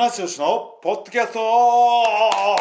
[0.00, 1.40] 棚橋宏のポッドキャスト。
[1.40, 2.56] は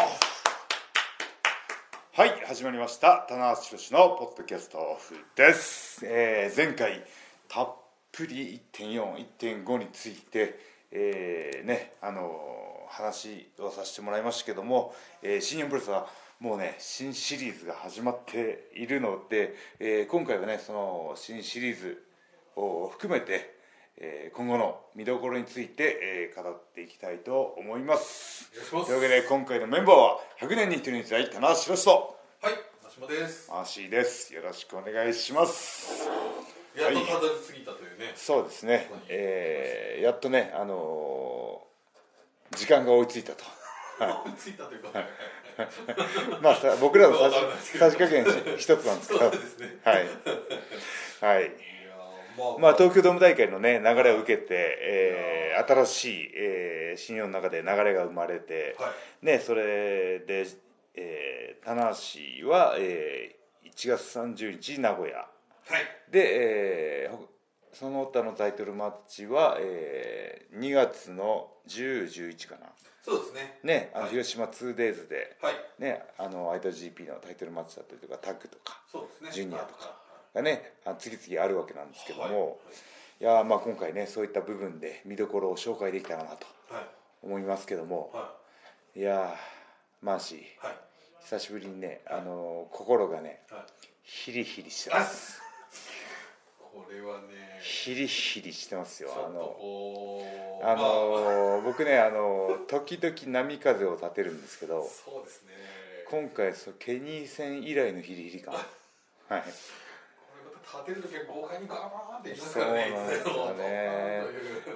[2.25, 3.25] い始まりました。
[3.29, 7.01] 棚橋宏のポッドキャストオフです、えー前回
[7.47, 7.75] たっ
[8.11, 10.59] ぷり1.41.5について、
[10.91, 14.93] えーねあのー話をさせてもらいましたけども、
[15.23, 16.07] えー新日本プロレスは
[16.41, 22.03] もうね新シリーズが始まっているので、えー今回はねその新シリーズ
[22.57, 23.58] を含めて、
[24.01, 28.49] えー今後の見どころについて、えー語っていきたいと思います。
[28.69, 33.49] というわけで今回のメンバーは100年に一人につい棚橋宏とはい、マシモです。
[33.51, 34.33] マーシーです。
[34.33, 36.07] よろしくお願いします。
[36.77, 38.13] やっとたどり着いたというね。
[38.15, 38.87] そうですね。
[38.89, 43.43] こえーやっとねあのー時間が追いついたと。
[43.99, 44.89] 追いついたというか。
[46.41, 47.29] まあさ僕らのさ
[47.91, 48.25] じ加減
[48.57, 49.25] 一つなんですけど。
[49.25, 49.31] は
[49.99, 50.07] い。
[51.21, 51.78] はい
[52.39, 54.47] まあ、まあ、東京ドーム大会の、ね、流れを受けて、
[54.81, 59.25] えー新しい、えー新日本の中で流れが生まれて、はい。
[59.25, 60.47] ね、それで、
[60.95, 61.91] えー棚
[62.41, 63.39] 橋は、えー
[63.71, 66.11] 1月30日名古屋はい。
[66.11, 67.27] で、えーほ
[67.71, 72.67] その他のタイトルマッチは、えー2月の1011かな
[73.03, 73.59] そうですね。
[73.63, 75.53] ねあのはい広島 2days で、はい。
[75.77, 79.29] ね、あの IWGP のタイトルマッチだったりとかタッグとかそうですね。
[79.31, 82.55] ジュニアとかはがね次々あるわけなんですけども、はい
[83.21, 86.47] いやーまあ今回ねそういった部分で見どころを紹介できたらなと。
[87.21, 88.33] 思いますけどもは
[88.95, 90.41] いやーマーシーい。
[90.59, 90.75] はい。
[91.23, 93.61] 久しぶりにね、あのー心がねはい。
[94.03, 95.41] ヒリヒリしてあます
[96.61, 97.59] これはね。
[97.61, 99.53] ヒリヒリしてますよあの。
[100.63, 105.49] あまのー僕ねあのー時々波風を立てるんですけどそうですね。
[106.09, 108.53] 今回そうケニー戦以来のヒリヒリ感
[109.27, 109.43] はい
[110.71, 112.91] これまた立てるときは豪快にガバーンっていきますそうからね。
[112.91, 114.23] なんですよね。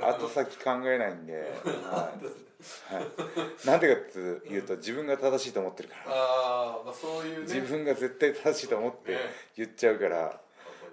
[0.02, 2.96] 後先考えないんで、はい。
[2.96, 6.02] はい、なんでかっていうと自分が正しいと思ってるから。
[6.08, 7.54] ああ、まあそういうね。
[7.54, 9.18] 自分が絶対正しいと思ってね。
[9.56, 10.40] 言っちゃうから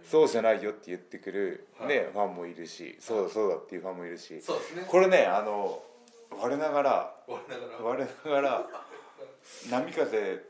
[0.05, 1.89] そうじゃないよって言ってくる、はい。
[1.89, 4.41] ね、ファンもいるしそうだそうだっていうファンもいるし。
[4.43, 4.85] そうですね。
[4.87, 5.83] これねあの
[6.31, 7.85] 我ながら我ながら。
[7.85, 8.67] 我ながら
[9.71, 10.45] 波風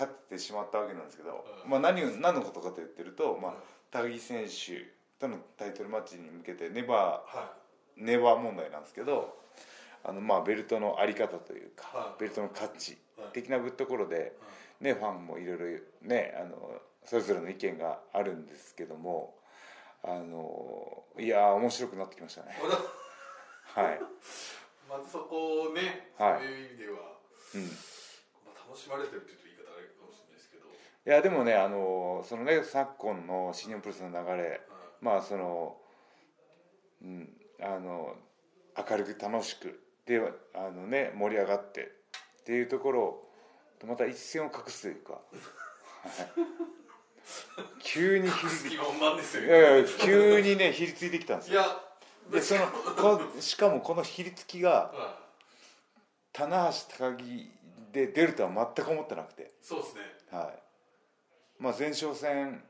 [0.00, 1.70] 立ってしまったわけなんですけど、うん。
[1.70, 3.58] まあ、何を何のことかと言ってると、まあうん、
[3.90, 4.86] 高木選手
[5.18, 9.36] とのタイトルマッチに向けてネバはーネバー問題なんですけど
[10.02, 12.20] あのまあベルトの在り方というか、はい。
[12.20, 13.32] ベルトの価値はい。
[13.32, 14.32] 的なところで、
[14.80, 15.66] ね、ファンもいろいろ
[16.08, 16.56] ねあの
[17.04, 19.34] それぞれの意見があるんですけども
[20.02, 22.56] あのいやー面白くなってきましたね。
[23.74, 24.00] ははい、
[24.88, 26.38] まずそこをね、はい。
[26.40, 26.98] そういう意味では、
[27.54, 27.64] うん、い
[28.46, 29.39] まあ、楽しまれてるって
[31.04, 34.60] ですけど、やでもねあのそのね昨今の新日本プロレスの流れ
[35.00, 35.76] まあその
[37.02, 37.28] うん
[37.62, 38.14] あの
[38.90, 40.20] 明るく楽しくで
[40.54, 41.92] あのね盛り上がって
[42.40, 43.22] っていうところ
[43.78, 45.20] とまた一線を画すというか、はい。
[47.82, 51.60] 急にひりいやいや急にねひりついてきたんですよ。
[51.60, 51.76] いや
[52.32, 55.18] でそのこしかもこのひりつきがは
[56.32, 57.50] 棚橋高木
[57.92, 59.42] で出るとは全く思ってなくて。
[59.42, 60.00] いそうですね。
[60.32, 60.69] はい
[61.60, 62.62] まあ、前哨戦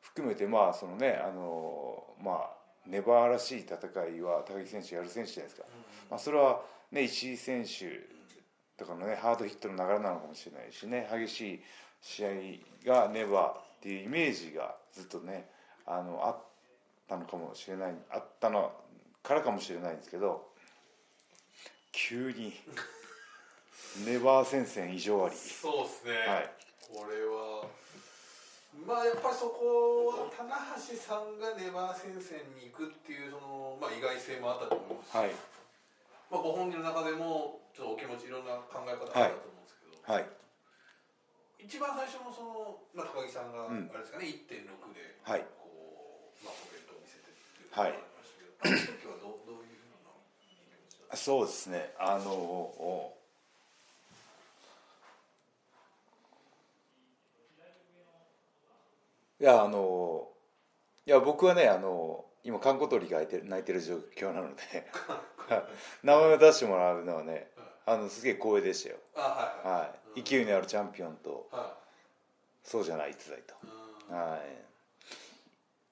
[0.00, 2.50] 含めてまあそのねあのまあ
[2.86, 3.76] ネバーらしい戦
[4.16, 5.66] いは高木選手やる選手じゃないですか、
[6.10, 8.08] まあ、それはね石井選手
[8.78, 11.60] とかのねハードヒットの流れなのかもしれないしね激しい
[12.00, 12.28] 試合
[12.86, 15.46] がネバーっていうイメージがずっとね
[15.86, 16.36] あのあっ
[17.06, 18.72] たのかもしれないあったの
[19.22, 20.48] からかもしれないんですけど
[21.92, 22.54] 急に
[24.06, 25.34] ネバー戦線異常あり。
[25.34, 26.50] そうですね、はい。
[26.80, 27.66] これは
[28.86, 35.34] まあやっぱりそこは棚橋さんがネバー戦線に行くっていうその、まあ、意外性もあったと思いますし、はい。
[36.30, 40.24] まあ、ご本人の中でもちょっとお気持ちいろんな考え方あったと思うんですけど、はい。
[41.58, 43.90] 一番最初のその、まあ、高木さんが、うん。
[43.92, 44.46] あれですかね1.6
[44.94, 45.44] ではい。
[45.58, 51.16] こう、まあ、コメントを見せてっていうのがありましたけど、あの時はどうどういうふうな気持ちだった？
[51.18, 51.92] そうですね。
[51.98, 53.12] あの
[59.40, 60.28] いやあの
[61.06, 64.62] いや僕はねあの今観光鳥が泣いて泣いてる状況なので
[66.02, 67.50] 名前を出してもらうのはね
[67.86, 69.80] あのすげえ光栄でしたよ、あはいはい。
[69.80, 71.78] はい、勢いのあるチャンピオンとは
[72.62, 73.54] そうじゃない逸材と。
[74.14, 74.38] は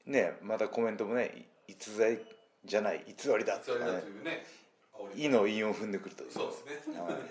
[0.07, 0.11] い。
[0.11, 2.21] ねまたコメントもねい逸材
[2.65, 4.45] じゃない偽りだとかねだというね
[4.93, 6.33] 煽り「い」の韻を踏んでくるという。
[6.33, 7.01] そうですね。
[7.01, 7.09] はい。
[7.11, 7.25] だか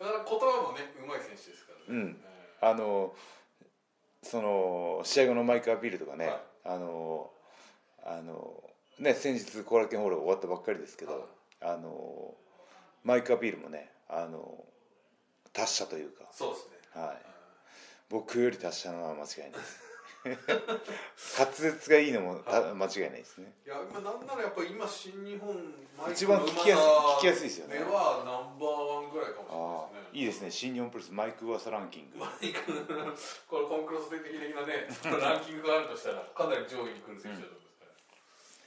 [0.00, 2.22] ら言葉もねうまい選手ですからね、うん。
[2.24, 2.66] え。
[2.66, 3.14] あの
[4.24, 6.40] その試合後のマイクアピールとかね、はい。
[6.64, 7.30] あの
[8.04, 8.62] あの
[8.98, 11.22] ね先日後楽園ホール終わったばっかりですけど、はい。
[11.60, 12.34] あの
[13.04, 14.64] マイクアピールもねあの
[15.52, 16.24] 達者というか。
[16.32, 17.02] そうですね。
[17.02, 17.16] はい。
[18.10, 19.83] 僕より達者なのは間違いないです
[21.38, 23.52] 滑舌がいいのもた間違いないですね。
[23.66, 25.54] いや今なんならやっぱり今新日本
[25.98, 27.78] マイクの一番聞きやすい聞きやすいですよね。
[27.78, 30.18] ではナンバーワンぐらいかもしれないですね。
[30.20, 30.50] いいですね。
[30.50, 32.18] 新日本プロレスマイク噂ランキング。
[32.18, 32.86] マイク
[33.46, 34.20] これコンクロス的
[34.54, 34.88] なね
[35.20, 38.60] ランキングがあるとしたらかなり上位に来る選手だと思います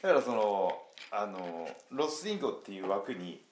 [0.00, 0.14] から。
[0.14, 3.44] だからそのあのロスインゴっていう枠に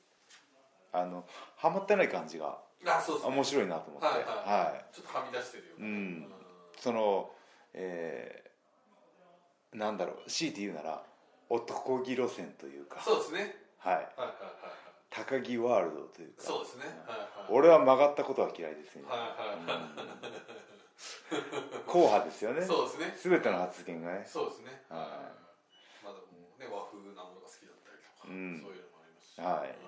[0.93, 1.27] あの
[1.57, 3.35] はまってない感じがあそうですね。
[3.35, 4.07] 面白いなと思って。
[4.07, 4.95] はいはいはい。
[4.95, 6.33] ちょっとはみ出してるようねん。
[6.79, 7.31] その
[7.75, 8.51] えー
[9.73, 11.01] なんだろう強いて言うなら
[11.49, 13.01] 男気路線というか。
[13.01, 13.55] そうですね。
[13.79, 13.95] はい。
[13.95, 14.35] はいはいはいはい。
[15.11, 16.43] 高木ワールドというか。
[16.43, 16.85] そうですね。
[17.07, 17.29] はいはい。
[17.51, 19.03] 俺は曲がったことは嫌いですね。
[19.07, 19.29] はいはい
[19.67, 20.71] はい。
[21.87, 22.63] 硬派ですよね。
[22.63, 23.15] そうですね。
[23.31, 24.25] 全ての発言がね。
[24.27, 24.83] そうですね。
[24.89, 26.05] はい。
[26.05, 26.23] まだも
[26.59, 28.75] うね和風なものが好きだったりとかそううんいうのもあ
[29.07, 29.41] りますし。
[29.41, 29.79] はい。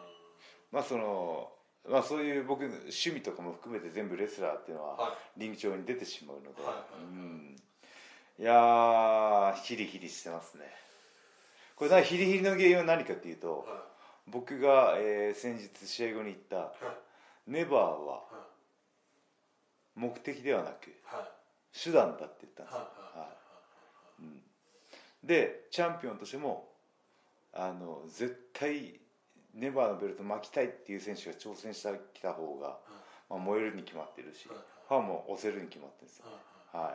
[0.71, 1.53] まあその
[1.89, 7.03] まあそういう僕趣味とかも含めて全部レスラーっていうのははリング上に出てしまうので、はいはいはい。
[7.03, 7.62] うん
[8.43, 10.65] いやーヒリヒリしてますね。
[11.77, 13.85] これなヒリヒリの原因は何かっていうとは
[14.27, 16.71] 僕が、えー先日試合後に言ったいはい
[17.47, 18.23] 「ネバーはは
[19.97, 20.01] い。
[20.01, 21.79] 目的ではなくはい。
[21.85, 22.81] 手段だ」って言ったんですよ、
[23.15, 23.43] はい
[25.23, 26.69] でチャンピオンとしても
[27.53, 28.99] あの絶対
[29.55, 32.81] ネバーのベルト巻きたいっていう選手が挑戦してきた方が、
[33.31, 36.27] まあ、燃えるに決まってるしはいファンも押せるに決まってるんですよ。
[36.73, 36.85] はい。
[36.87, 36.95] はい、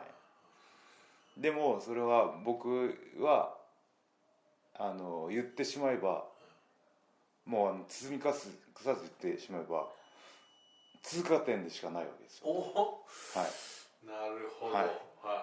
[1.38, 3.54] でもそれは僕は
[4.74, 6.24] あの言ってしまえば
[7.46, 9.86] もうあの包みかす腐ず言ってしまえば
[11.02, 14.74] 通過点でしかないわけですよ、はい、なるほど。
[14.74, 15.42] ははいいはいは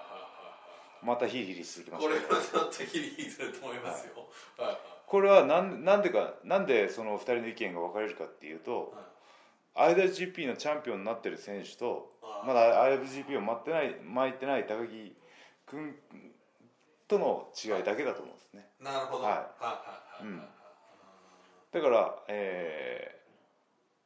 [1.02, 4.14] いまたヒリヒリしてきまこれしたはちょっとヒリヒリすると思いますよ。
[4.58, 4.78] はいはい。
[5.06, 8.94] これはなんなんでかなんでその2人の意見が分かれるかっていうと
[9.76, 9.94] はい。
[9.94, 12.14] IWGP のチャンピオンになってる選手と
[12.46, 15.16] まだ IWGP を待ってない巻いてない高木
[15.70, 15.94] 君
[17.08, 18.68] との違いだけだと思うんですね。
[18.82, 19.24] なるほど。
[19.24, 19.32] は
[20.22, 20.24] い。
[20.24, 20.48] うんはい
[21.72, 23.22] だからえ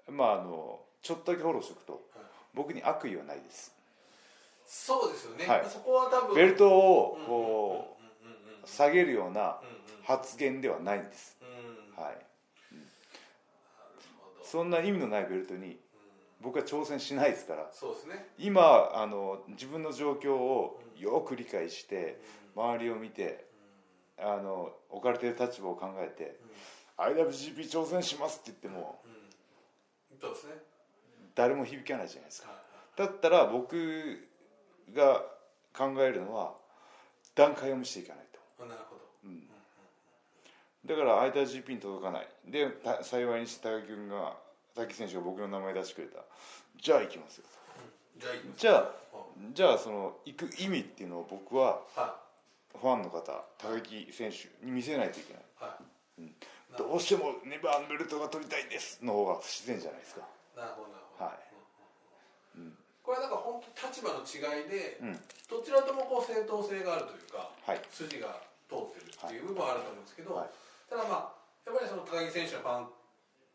[0.10, 2.02] ーまああのちょっとだけフォローしておくとはい。
[2.56, 3.72] 僕に悪意はないです。
[4.66, 5.46] そうですよね。
[5.46, 5.66] はい。
[5.70, 6.36] そこは多分。
[6.36, 10.04] ベルトをうんこうんうんうんうんう下げるようなうんうん。
[10.04, 11.38] 発言ではないんです。
[11.42, 12.04] うん。
[12.04, 12.14] はい。
[12.14, 12.20] なる
[14.20, 14.44] ほど。
[14.46, 15.80] そんな意味のないベルトにうん
[16.42, 17.70] 僕は挑戦しないですから。
[17.72, 18.30] そうですね。
[18.38, 22.20] 今あの自分の状況をよく理解して
[22.56, 23.46] 周りを見て
[24.18, 26.40] あの置かれている立場を考えて
[26.98, 29.12] IWGP 挑戦しますって言ってもうん。
[29.12, 29.20] うん
[30.22, 30.54] そうですね。
[31.36, 32.50] 誰も響かないじゃないですか。
[32.50, 32.60] はい
[33.00, 34.28] だったら僕
[34.94, 35.24] が
[35.74, 36.54] 考えるのは
[37.34, 38.26] 段階を見せていかない
[38.58, 39.02] と、なるほど。
[39.24, 39.48] うん、
[40.86, 42.28] だから IWGP に届かない。
[42.46, 44.36] でた幸いにして高木君が
[44.80, 46.24] 高木選手が僕の名前出してくれた。
[46.80, 47.44] じゃあ行きますよ
[48.56, 48.92] じゃあ
[49.52, 52.16] じゃあその行く意味っていうのを僕はは
[52.80, 55.44] ファンの方高木選手に見せないといけない。
[55.44, 55.76] いは
[56.20, 56.24] い。
[56.24, 56.36] うん。
[56.78, 56.96] ど。
[56.96, 60.24] うしてもネバーのベルトが取りたいんですの方が不自然じゃないですか。
[60.56, 61.26] なるほどなるほど。
[61.28, 61.36] はい。
[62.56, 65.20] うんうんこれはなんか本当立場の違いでうん。
[65.50, 67.82] どちらともこう正当性があるというかはい。
[67.90, 70.50] 筋が通ってるっていう部分はあると思うんですけど、はい。
[70.88, 72.99] ただまあやっぱりその高木選手のファン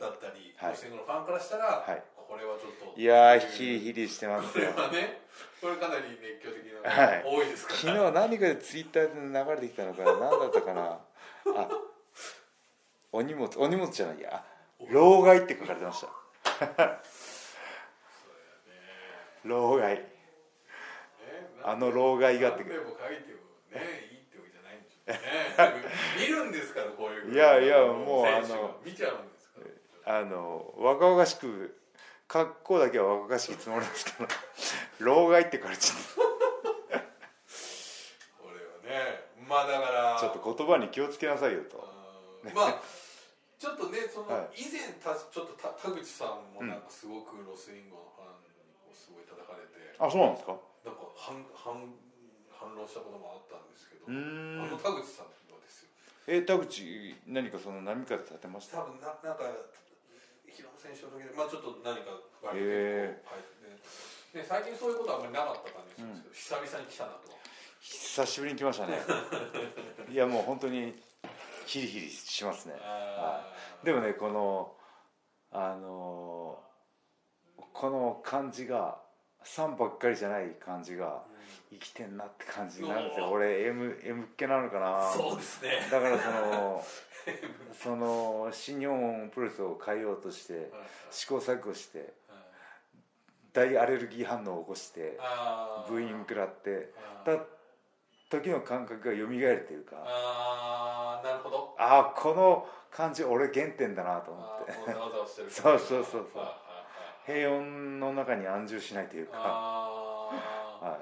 [0.04, 0.74] だったり、はい。
[0.74, 2.02] ファンからしたら、はい。
[2.28, 3.00] これはちょっと。
[3.00, 4.72] いやーヒリヒリしてますこれよ。
[4.76, 5.20] は ね。
[5.60, 7.22] これかなり熱狂的なはい。
[7.24, 7.72] 多いですか？
[7.72, 10.12] ら、昨日何かでツイッターで流れてきたのかな？
[10.30, 11.00] 何だったかな？
[11.56, 11.68] あ
[13.12, 14.44] お荷物お荷物じゃないや。
[14.88, 17.00] 老害って書かれてました。
[19.44, 19.94] 老害。
[19.96, 20.10] ね
[21.62, 23.40] あの老害がって何でも書いても
[23.72, 25.90] ねいいってわけじゃないんでしょうね。
[26.18, 28.80] 見るんですからこういういやいやもうあの。
[28.84, 29.33] 見ちゃうん
[30.06, 31.78] あの若々しく
[32.28, 34.28] 格好だけは若々しいつもりですけど
[35.00, 35.98] 老害って書かれちゃっ
[38.38, 41.76] これはねまあだからたちょっと言葉に気をつけなさいよと。
[42.44, 42.82] うんまあ
[43.56, 48.36] ちょっとねその、は以前たちょっとた田口さんもなんかすごくロスインゴのファン
[48.84, 50.52] をすごい叩かれて、あそうなんですか？
[50.84, 51.80] なんか反反
[52.52, 54.12] 反論したこともあったんですけど、あ
[54.68, 55.96] の田口さんのですよ。
[56.28, 58.84] え田口何かその波風立てました？
[58.84, 59.48] 多分ななんか
[60.54, 64.42] 平野選手の時でまあちょっと何か割へとこう入ってね。
[64.42, 67.34] ね最近そういうことはあんまりなかった感じするんですけど、久々に来たなと
[67.80, 68.98] 久しぶりに来ましたね。
[70.08, 70.94] いやもう本当に
[71.66, 72.74] ヒリヒリしますね。
[72.80, 73.86] あー。
[73.86, 74.76] でもねこの
[75.50, 76.62] あの
[77.72, 79.02] この感じが
[79.44, 81.22] 3ばっかりじゃない感じが
[81.70, 83.30] 生きてんなって感じになるんですよ。
[83.30, 85.10] 俺 M, M っ気なのかな。
[85.12, 85.88] そうですね。
[85.90, 86.84] だからその
[87.72, 90.70] その新日本プロレスを変えようとして
[91.10, 92.12] 試行錯誤して
[93.52, 95.90] 大アレルギー反応を起こしてあー。
[95.90, 96.92] ブーイング食らって
[97.24, 97.38] た
[98.30, 101.74] 時の感覚が蘇るというかあーなるほど。
[101.78, 104.72] ああこの感じ俺原点だなと思って。
[105.50, 106.42] そうそうそうそう。
[106.42, 106.60] あ
[107.26, 107.60] 平穏
[107.98, 109.30] の中に安住しないというー。
[109.30, 110.30] かは
[110.82, 110.98] まあ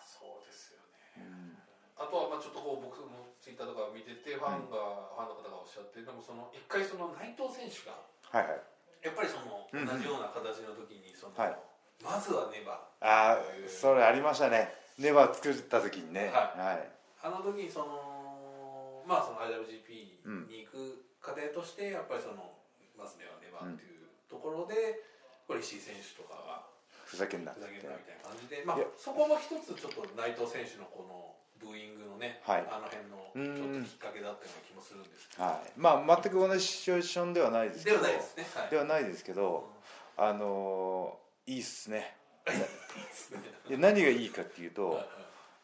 [0.00, 0.78] そうですよ
[1.16, 1.58] ねい、うん
[1.96, 7.98] あとはまあちょっとこう僕もツイッターとか見ててファンが、ファンの方がおっしゃってでもその一回その内藤選手が
[8.30, 8.62] はいはい。
[9.04, 11.56] やっぱりその同じような形の時にその、はい。
[12.02, 14.72] まずはネバああえーそれありましたね。
[14.98, 16.30] ネバー作った時にね。
[16.32, 16.88] ははい。
[17.22, 22.56] あの時にそのまあその IWGP に行く過程としてやっぱりその
[22.96, 25.00] まずネバネバっていうところで、
[25.46, 26.64] これ石井選手とかが
[27.04, 32.66] ふざけんなっふざてけんなみたいな感じで、まあそこも一つちょっと内藤選手のこのブーイングのね、はい。
[32.70, 33.56] あの辺のうん。
[33.56, 35.72] ちょっときっかけだったような気もするんですけど、はい。
[35.76, 37.98] まあ全く同じシチュエーションではないですけど。
[37.98, 38.46] ではないですね。
[38.54, 38.70] はい。
[38.70, 39.68] ではないですけど
[40.16, 42.16] あのーいいっすね。
[43.68, 45.06] いや何がいいかっていうとはい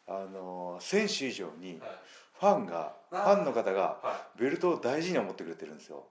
[0.07, 1.91] あのー選手以上にはい。
[2.39, 4.39] ファンがファンの方がはい。
[4.39, 6.05] ベルトを大事に思ってくれてるんですよ。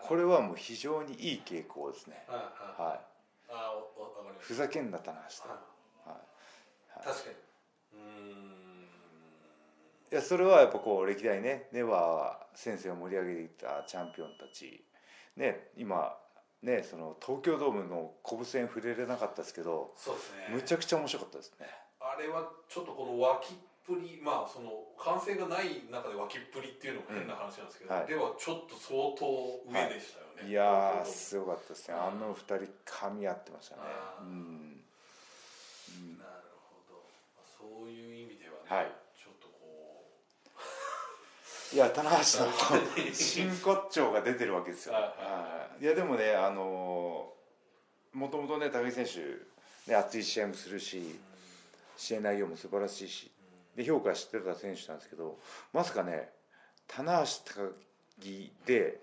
[0.00, 2.26] これはもう非常にいい傾向ですね。
[2.28, 3.00] はい
[4.38, 5.56] ふざけんな棚橋は
[6.06, 6.16] は
[6.96, 7.00] い。
[7.00, 7.04] い。
[7.04, 7.36] 確かに
[10.12, 14.82] いやそれはやっぱこう歴代ねネバー先生を盛り上げていたチャンピオンたち
[15.36, 16.16] ね今
[16.62, 20.54] ねその東京ドームのコブ戦触れれなかったですけどそうですね。
[20.56, 21.66] むちゃくちゃ面白かったですね。
[22.00, 28.08] あれはちょっとこの脇っぷりまあその歓声がない中で脇っぷりっていうのも変な話なんですけど、うんはい。
[28.08, 30.52] ではちょっと相当上でしたよね、い。
[30.52, 31.94] やー東すごかったですね。
[31.94, 33.82] うんあの二人噛み合ってましたね。
[34.20, 34.82] うん。
[35.86, 36.98] 京ドームなるほど。
[37.38, 38.92] まあそういう意味ではね、はい
[41.72, 42.22] いや棚橋の
[43.14, 45.86] 真骨頂が出てるわけですよ、はいはいい。
[45.86, 47.32] やでもねあの
[48.12, 51.02] もともとね高木選手、ね、熱い試合もするしう、
[51.96, 53.30] 試合内容も素晴らしいし
[53.76, 55.38] で評価してた選手なんですけど
[55.72, 56.32] まさかね
[56.88, 57.72] 棚橋高
[58.20, 59.00] 木で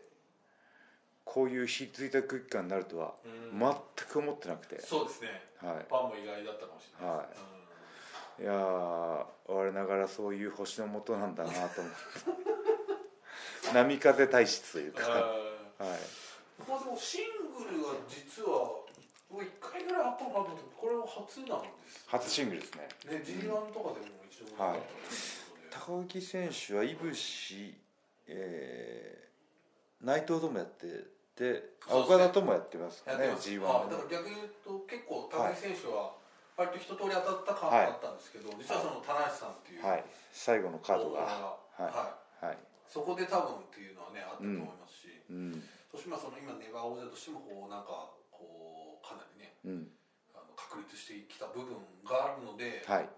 [1.23, 3.59] こういうひっついた空気感になるとはうん。
[3.59, 3.75] 全
[4.09, 5.47] く思ってなくて、そうですね。
[5.61, 7.41] はファンも意外だったかもしれないです、
[8.41, 12.47] い、いやー我ながらそういう星のもとなんだなと思って
[13.73, 15.99] 波風体質というか、うんはい、
[16.67, 18.49] まあでもシングルは実は
[19.29, 22.87] もう1回ぐらいあったのかなと思ってこれは初なんです初シングルですね。
[23.11, 24.81] ね G1 とかでも一度もなかっ
[25.71, 27.75] たとい高木選手はいぶし、
[28.27, 29.27] えー
[30.01, 30.85] 内藤ともやって
[31.37, 33.49] で岡田ともやってますねやってます。
[33.49, 33.85] G1 は。
[33.87, 33.91] い。
[33.91, 36.13] だから逆に言うと結構高木選手は
[36.57, 40.03] 割と一通り当たった感はいがあったんですけど、実はその棚橋さんっていうはい。
[40.31, 41.21] 最後のカードが。
[41.21, 41.81] はい。
[41.81, 41.89] は
[42.41, 42.45] い。
[42.45, 45.63] はいそこで多分っていうのはねあったと思いますし、うん。
[45.91, 49.91] そしてまあその今ネバー王者としてもこうなんかこうかなりねうん。
[50.33, 51.75] あの確立してきた部分
[52.07, 53.09] があるので、はい。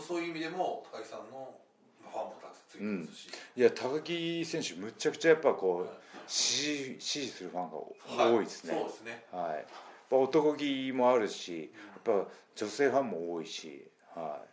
[0.00, 1.54] そういう意味でも高木さんの
[2.02, 5.90] まあファンもたくさんついてますし、いや高木選手むちゃくちゃやっぱこうはい。
[6.26, 8.72] 支持支持するファンがはい多いですね。
[8.72, 9.24] そうですね。
[9.32, 9.66] はい、
[10.14, 14.48] 男気もあるしやっぱ女性ファンも多いしはい、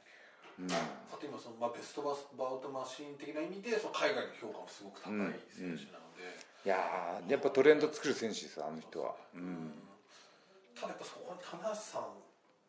[0.58, 2.18] うん、あと今その、まあ、ベストバウ
[2.62, 6.26] トマシーン的な意味でその海外の評価もすごく高い選手なので、
[6.66, 9.14] いやーやっぱトレンド作る選手ですよあの人は。
[9.36, 9.72] うん。
[10.74, 12.06] ただやっぱそこに棚橋さんっ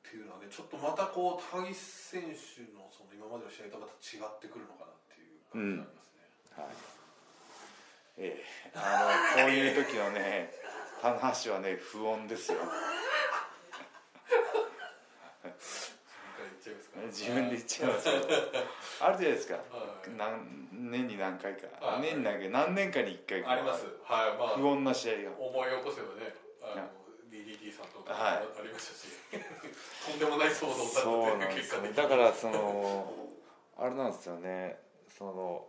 [0.05, 6.29] ていうのはねちょっとまたこう高木選手のその今までの試合とまた違ってくるのかなっていう感じがありますね、
[6.61, 6.77] はい。
[8.21, 8.77] ええ。
[8.77, 10.53] あのこういう時のね
[11.01, 12.59] 棚橋はね 不穏ですよ
[17.09, 18.17] 自分で言っちゃいますけど
[19.01, 19.55] あるじゃないですか。
[19.55, 20.11] はい。
[20.17, 21.67] 何年に何回か。
[21.81, 22.03] はい。
[22.03, 23.87] 年に何回何年かに1回かあります。
[24.05, 24.39] はい。
[24.39, 24.49] まあ。
[24.57, 25.39] 不穏な試合が。
[25.39, 26.89] 思い起こせばねあの
[27.31, 28.47] DDT さんとかはい。
[28.47, 29.09] ありましたし、
[30.11, 33.13] とんでもない騒動だったなんですよという結果的にだからその
[33.79, 34.81] あれなんですよね。
[35.17, 35.67] その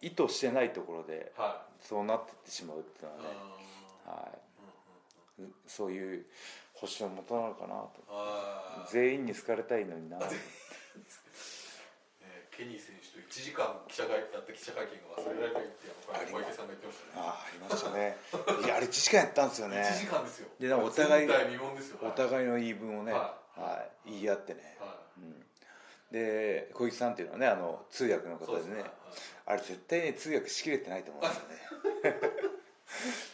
[0.00, 3.38] 意図してないところではそうなっていってしまうっていうのいはね、
[4.06, 4.28] あは
[5.38, 5.42] い。
[5.66, 6.26] そういう
[6.80, 7.92] 星のもとなのかなと。
[8.90, 10.18] 全員に好かれたいのにな。
[10.24, 10.26] ね
[12.50, 15.88] ケニー選手と1時間記者会やった記者会見が忘れられないって
[16.32, 17.12] 小池さんが言ってましたね。
[17.16, 18.16] ああありましたね。
[18.64, 19.76] いやあれ1時間やったんですよね。
[19.76, 20.48] 1時間ですよ。
[20.58, 21.28] でお互い
[22.02, 25.44] お互いの言い分をね、ははい、言い合ってね、はうん、
[26.10, 28.74] で小池さんっていうのはねあの通訳のい方でね。
[28.76, 28.82] ね。
[28.82, 28.90] はい。
[29.46, 32.20] あれ絶対ね通訳しきれてないと思うんですよね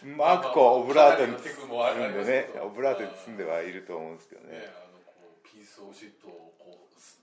[0.05, 7.21] マークこうオブラートに包んでねオブラートに包んではいると思うんですけどねねあのこうピースオブシットをこうす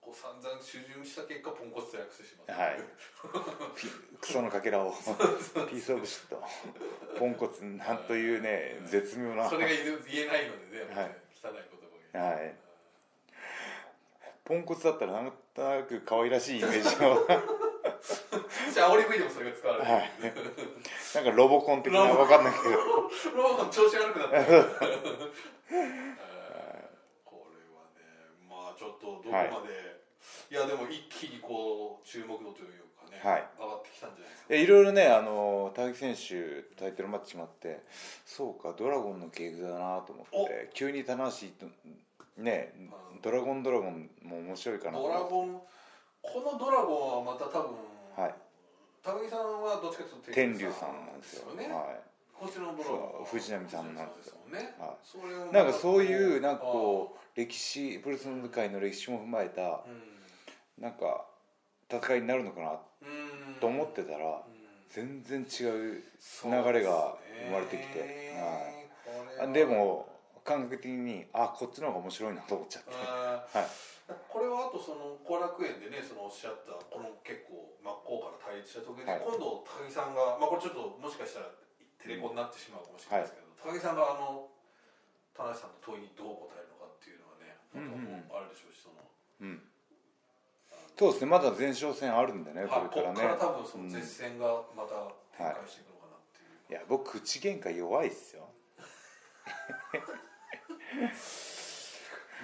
[0.00, 2.80] こう散々手順した結果ポンコツと訳してしまったはい
[3.76, 3.88] ピ
[4.20, 4.92] クソのかけらを
[5.70, 6.42] ピースオブシット
[7.18, 11.52] ポンコツなんというね絶妙なはそれが言えないのでね、はい汚い
[12.12, 12.54] 言葉がい
[14.44, 17.18] ポンコツだったらなんとなく可愛らしいイメージの
[18.72, 20.12] じゃあ煽り V でもそれが使われてる、はい。
[21.14, 22.76] なんかロボコン的なわかんないけど。
[23.36, 24.36] ロボコン調子悪くなって。
[24.36, 26.16] るえー
[27.24, 28.02] これはね
[28.48, 29.46] まあちょっとどこまで、
[30.50, 33.48] い、やでも一気にこう注目度というかね、はい。
[33.58, 34.54] 上がってきたんじゃないですか。
[34.54, 37.82] いろいろねあの高木選手タイトルマッチ決まって
[38.24, 41.66] そうかドラゴンの系譜だなと思って急に棚橋と
[42.36, 42.80] ねう
[43.16, 43.20] ん。
[43.22, 45.62] ドラゴンドラゴンも面白いかなとドラゴン
[46.22, 47.70] このドラゴンはまた多分、
[48.16, 48.34] はい
[49.06, 51.54] 高木さんはどっちかというと天竜さんなんですよ。
[51.54, 51.94] ね、は
[52.34, 54.34] こっちのドラゴンはそう藤波さんなんですよ。
[54.50, 54.90] ね、はい。
[55.06, 61.24] それをい、なんかそういうなんかこう歴史プロレスの界の歴史も踏まえたうなんか
[61.88, 63.60] 戦いになるのかなうん。
[63.60, 64.42] と思ってたらうん。
[64.90, 66.02] 全然違う
[66.44, 67.14] 流れが
[67.46, 68.34] 生まれてきて
[69.38, 70.08] はあでも
[70.44, 72.90] 感覚的にあこっちの方が面白いなと思っちゃって。
[72.92, 73.66] あはい。
[73.66, 79.24] ーこれはあとその後楽園でねそのおっしゃったこの結構真っ向から対立した時に、はい。
[79.24, 81.48] 今度高木さんが、まあ、これちょっともしかしたら
[81.96, 84.52] テレコになってしまうかもしれないですけど、高木さんがあの
[85.32, 89.64] 田中さんの問いにどう答えるのかっていうのはねなんうあるでしょうしその、うん。
[91.00, 93.24] そうですねまだ前哨戦あるんでねこはいこれからね。
[93.24, 98.52] っから多分その絶戦がまた展開していくのかなっていう、いや僕口喧嘩弱いっすよ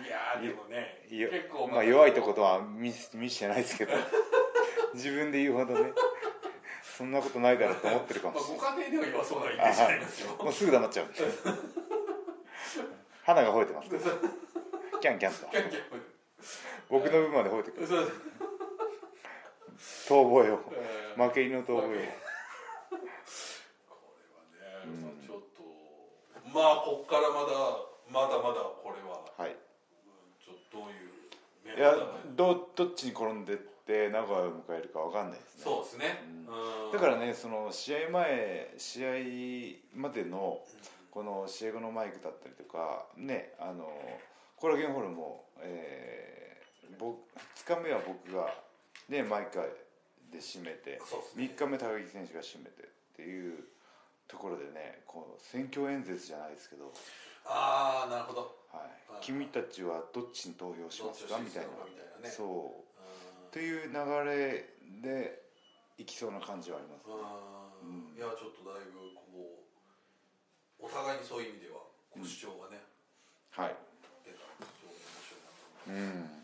[0.01, 3.93] いやーでもね結構まあ弱いとことは見せ見してないですけど。
[4.95, 5.93] 自分で言うほどね。
[6.83, 10.29] そんなことないだろうと思ってるかもまあ、しれご家庭では弱そうなイメージありますよ。
[10.29, 11.07] ないもうすぐ黙っちゃう。
[13.25, 15.47] 花が吠えてますキャンキャンと。
[15.47, 15.83] キャンキャン
[16.89, 17.87] 僕の分まで吠えてくる。
[17.87, 18.13] そう
[20.09, 22.03] 逃亡よえー負け犬の逃亡よこれは
[24.85, 25.63] ね、まあちょっと
[26.51, 27.47] まあこっからまだ
[28.09, 29.25] まだまだこれは。
[29.39, 29.62] はい
[31.77, 31.95] いや
[32.37, 35.65] どどっちに転んでって名古屋を迎えるかわかんないですね。
[35.65, 36.87] そうですね、うん。
[36.87, 36.93] うん。
[36.93, 39.09] だからねその試合前試合
[39.95, 40.61] までの
[41.11, 43.91] この試合後のマイクだったりとかねあの
[44.57, 47.19] コラゲンホールも、えー、僕
[47.67, 48.55] 2日目は僕が
[49.09, 49.59] ねマイク
[50.33, 50.99] で締めてね。
[51.37, 53.65] 3日目高木選手が締めてっていう
[54.29, 56.93] ところでねこう選挙演説じゃないですけど、
[57.45, 58.83] ああなるほどはい。
[58.83, 61.39] はい君たちはどっちに投票しますか？
[61.39, 61.71] みたいな。
[62.27, 62.29] ね。
[62.29, 62.47] そう。
[62.47, 62.83] うん
[63.53, 64.65] という流れ
[65.05, 65.43] で
[66.01, 67.13] いきそうな感じはありますね。
[67.85, 68.17] うん。
[68.17, 69.61] いやちょっとだいぶこ
[70.81, 71.85] うお互いにそういう意味では
[72.17, 72.81] 主張がね、
[73.53, 73.77] はい。
[74.25, 74.41] 出た。
[74.41, 75.93] ら非常に面白いなと思います。
[75.93, 76.41] うん。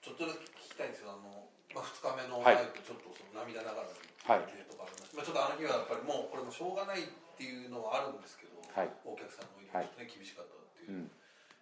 [0.00, 2.56] ちょっとだけ聞きたいんですけどあの、まあ、2日目のはい。
[2.56, 4.48] ライブちょっとその涙ながらにはい。
[4.56, 8.88] ねとかありましたまあ、ちょっとあの日はやっぱりもうこれもしょうがないっていうのはあるんですけど、はい。
[9.04, 11.10] お客さんの入りがちょっとね、厳しかったっていうう、ん。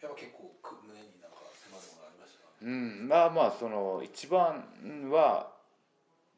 [0.00, 2.48] やっぱ結構く胸になんか迫るものがありましたか？
[2.62, 5.50] うん、まあまあその一番は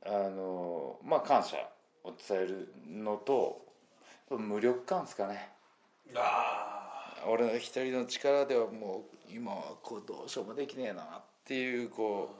[0.07, 1.57] あのまあ感謝
[2.05, 3.66] を伝えるのと
[4.31, 5.51] 無力感ですかね。
[6.16, 12.35] あ俺の一人の力ではもう今はこうどうしようもできねえなっていうこ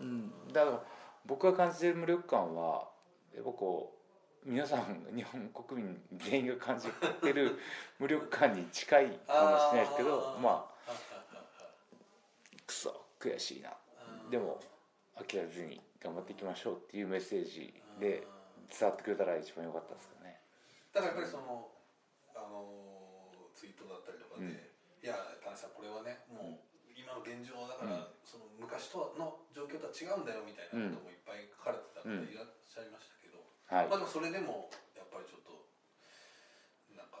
[0.00, 0.82] う、うん、だから
[1.26, 2.88] 僕が感じてる無力感は
[3.34, 3.95] やっぱこう
[4.46, 6.86] 皆さん日本国民全員が感じ
[7.20, 7.58] てる
[7.98, 10.92] 無力感に近いかもしれないですけどまあ
[12.64, 13.76] クソ悔しいな。
[14.30, 14.60] でも
[15.16, 18.22] 諦めずに頑張っていきましょうっていうメッセージで
[18.70, 20.40] 伝わってくれたら一番良かったですかね。
[20.92, 21.72] ただやっぱりその、
[22.34, 24.52] あのツイートだったりとかで、うん。
[24.52, 24.56] い
[25.02, 28.06] や田中さんこれはねもう今の現状だから、うん。
[28.22, 33.42] その昔との状況とは違うんだよみたいなこともいっぱい書かれてた方いらっしゃいましたけど、
[33.76, 33.88] はい。
[33.88, 35.52] まあでもそれでもやっぱりちょっと
[36.96, 37.20] なんか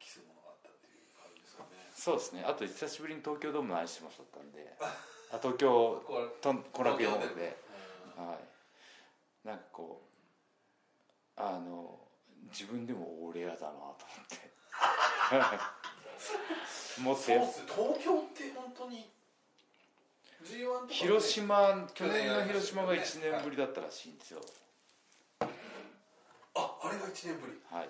[0.00, 1.76] キスものがあったっていう感じですかね。
[1.92, 2.42] そうですね。
[2.48, 4.96] あと久しぶりに東京ドームの愛してますだったんであ
[5.44, 6.32] 東京後
[6.80, 7.56] 楽園ホールで。
[8.16, 8.38] うんはい。
[9.44, 10.04] なんかこう
[11.40, 11.98] あの
[12.52, 13.96] 自分でも俺やだなと思っ
[14.28, 14.50] て。
[17.00, 19.08] もっとやそうっす東京って本当に
[20.44, 20.94] G1 とかね。
[20.94, 24.40] 広島去年の広島が1年ぶりだったらしいんですよ。
[24.40, 24.52] ああ
[26.90, 27.58] れが1年ぶり。
[27.70, 27.88] はい。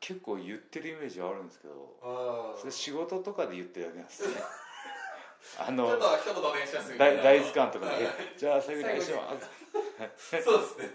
[0.00, 4.34] 結構言ってるイメージはあるんですけどあそれ仕事とかで言ってるだけなんですね。
[5.58, 10.88] あちょのっと一言お願いします大大豆館とかで「じゃあ最後にお願いします」そうですね。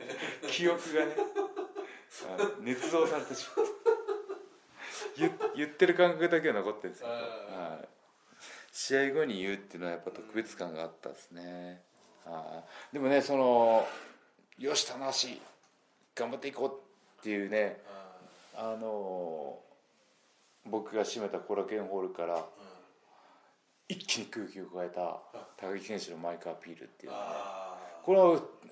[0.48, 3.66] 記憶がねあの捏造されてしまう。
[5.18, 7.18] 言言ってる感覚だけは残ってるんですけど、あ。
[7.18, 7.88] はい、
[8.72, 11.82] 試合後に言うっていうのはやっぱ特別感があったですね、
[12.26, 12.94] はい。
[12.94, 13.88] でもねその
[14.60, 15.30] よし棚橋
[16.16, 17.78] 頑張っていこうっていうね
[18.56, 19.60] ああの
[20.66, 22.42] 僕が締めたコラケンホールからうん
[23.88, 25.20] 一気に空気を変えた
[25.58, 27.30] 高木選手のマイクアピールっていうのはね。
[27.36, 28.26] あこれは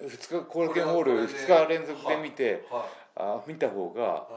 [0.10, 2.84] 2日コラケンホールこれはこれで2日連続で見てはい
[3.16, 4.28] あ見た方が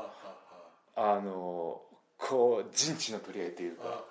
[0.96, 1.80] あの
[2.18, 4.04] こう陣地の取り合いというか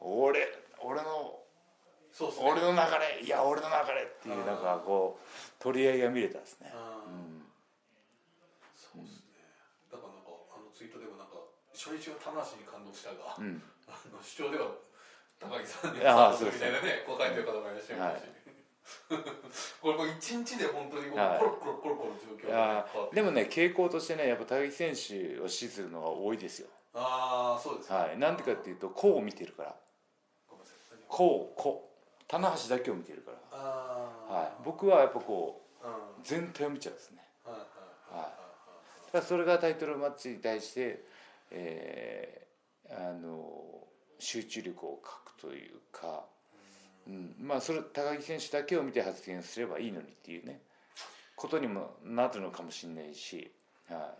[0.00, 0.46] 俺
[0.82, 1.38] 俺の
[2.14, 2.78] そう俺の流
[3.18, 6.70] れいや俺の流れっていうなんかこう取り合いが見れたですね。
[6.70, 7.42] うん。
[8.78, 9.42] そうですね。
[9.90, 11.42] だからなんかあのツイートでもなんか
[11.74, 13.58] 初日は棚橋に感動したが、うん。
[13.90, 14.78] あの主張では
[15.42, 18.30] 高木さんに感動みたいなねこう書いてる方もいらっしゃいますし、
[19.82, 29.74] これもう一日で本当にコロコロコロコロ状況がでもね傾向としてねやっぱ高木選手を支持するのが多いですよああそうですねはいなんでかっていうとこう見てるから
[31.08, 31.93] こうこう
[32.34, 33.38] 棚橋だけを見てるから。
[33.52, 34.52] ああはい。
[34.64, 35.92] 僕はやっぱこううん。
[35.92, 37.18] はい全体を見ちゃうんですね。
[37.44, 37.54] はい
[38.16, 41.04] はいただそれがタイトルマッチに対して、
[41.50, 42.44] えー
[42.90, 43.64] あの
[44.18, 46.24] 集中力を欠くというか、
[47.06, 50.60] うん、まあそれ高木選手だけを見て発言すればいいのにっていうね
[51.34, 53.50] ことにもなるのかもしれないし、
[53.88, 54.14] は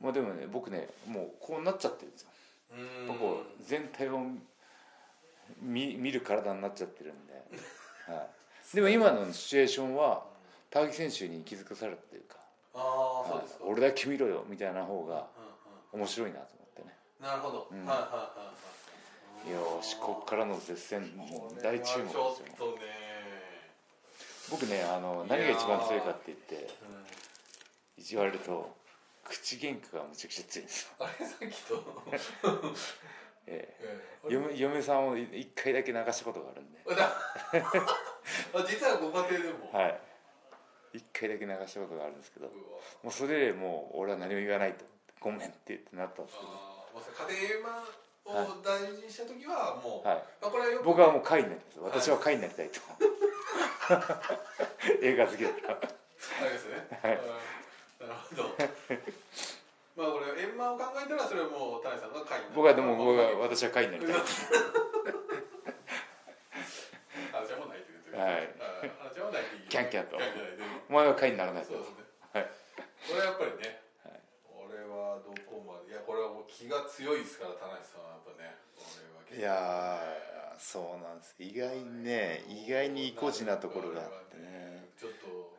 [0.00, 2.28] い、もうでもね僕ねもうこうなっちゃってるんですよ。
[2.72, 3.06] うん。
[3.08, 4.20] 僕こう全体を
[5.60, 7.32] 見見る体になっちゃってるんで、
[8.12, 8.28] は
[8.72, 10.24] い、でも今のシチュエーションは
[10.70, 12.36] 高木選手に気づかされたというか。
[12.74, 13.72] ああそうですか、はい。
[13.72, 15.26] 俺だけ見ろよみたいな方が
[15.92, 16.96] うん面白いなと思ってね。
[17.20, 17.86] うんなるほど、うん。
[17.86, 18.52] はいはいはいは
[19.48, 23.06] いよーしこっからの接戦もう大注目ですよこれはちょっとね。
[24.50, 27.06] 僕ねあの何が一番強いかって言ってうん
[27.96, 28.76] 意地悪と
[29.24, 31.82] 口喧嘩がむちゃくちゃ強いんですよ、あれさっきと、
[33.46, 34.00] ええ。
[34.28, 36.78] え嫁嫁さんを一回だけ流したことがあるんで。
[38.68, 40.00] 実はご家庭でも、はい。
[40.94, 42.46] 一回だけ流したことがあるんですけど。
[42.46, 42.52] も
[43.04, 44.84] うそれでもう俺は何も言わないと。
[45.20, 46.50] ごめんって言ってなったんですけど。
[47.30, 47.48] 家
[48.24, 50.16] 庭を大事にした時はもう、はい。
[50.40, 51.80] まあ、これはよく僕はもう会になります。
[51.80, 52.80] 私は会になりたいと。
[55.02, 55.78] 映画好きだから
[56.40, 57.16] あれですね、はい。
[57.16, 58.08] うん。
[58.08, 58.56] なるほど
[59.96, 62.54] まあこれ円満を考えたらそれはもう谷さんが会になる。
[62.54, 64.14] 僕はでも僕はまあ私は会になりたい。
[64.16, 64.20] あ
[67.44, 68.52] じゃあもうないって言ってるはい。
[69.08, 69.68] あじゃあもうないっていい。
[69.68, 70.20] キャンキャンと。
[70.88, 71.72] お前は会にならないと。
[71.72, 72.04] そうですね。
[72.36, 72.52] はい。
[73.08, 74.20] これはやっぱりね、はい。
[74.44, 78.52] これはどこまでいやこれはもう気が強いですから田中さんはやっぱね。
[78.76, 78.84] こ
[79.32, 81.32] れはいやーそうなんです。
[81.40, 84.92] 意外にね意外に意固地なところがあってね。
[85.00, 85.56] ちょっと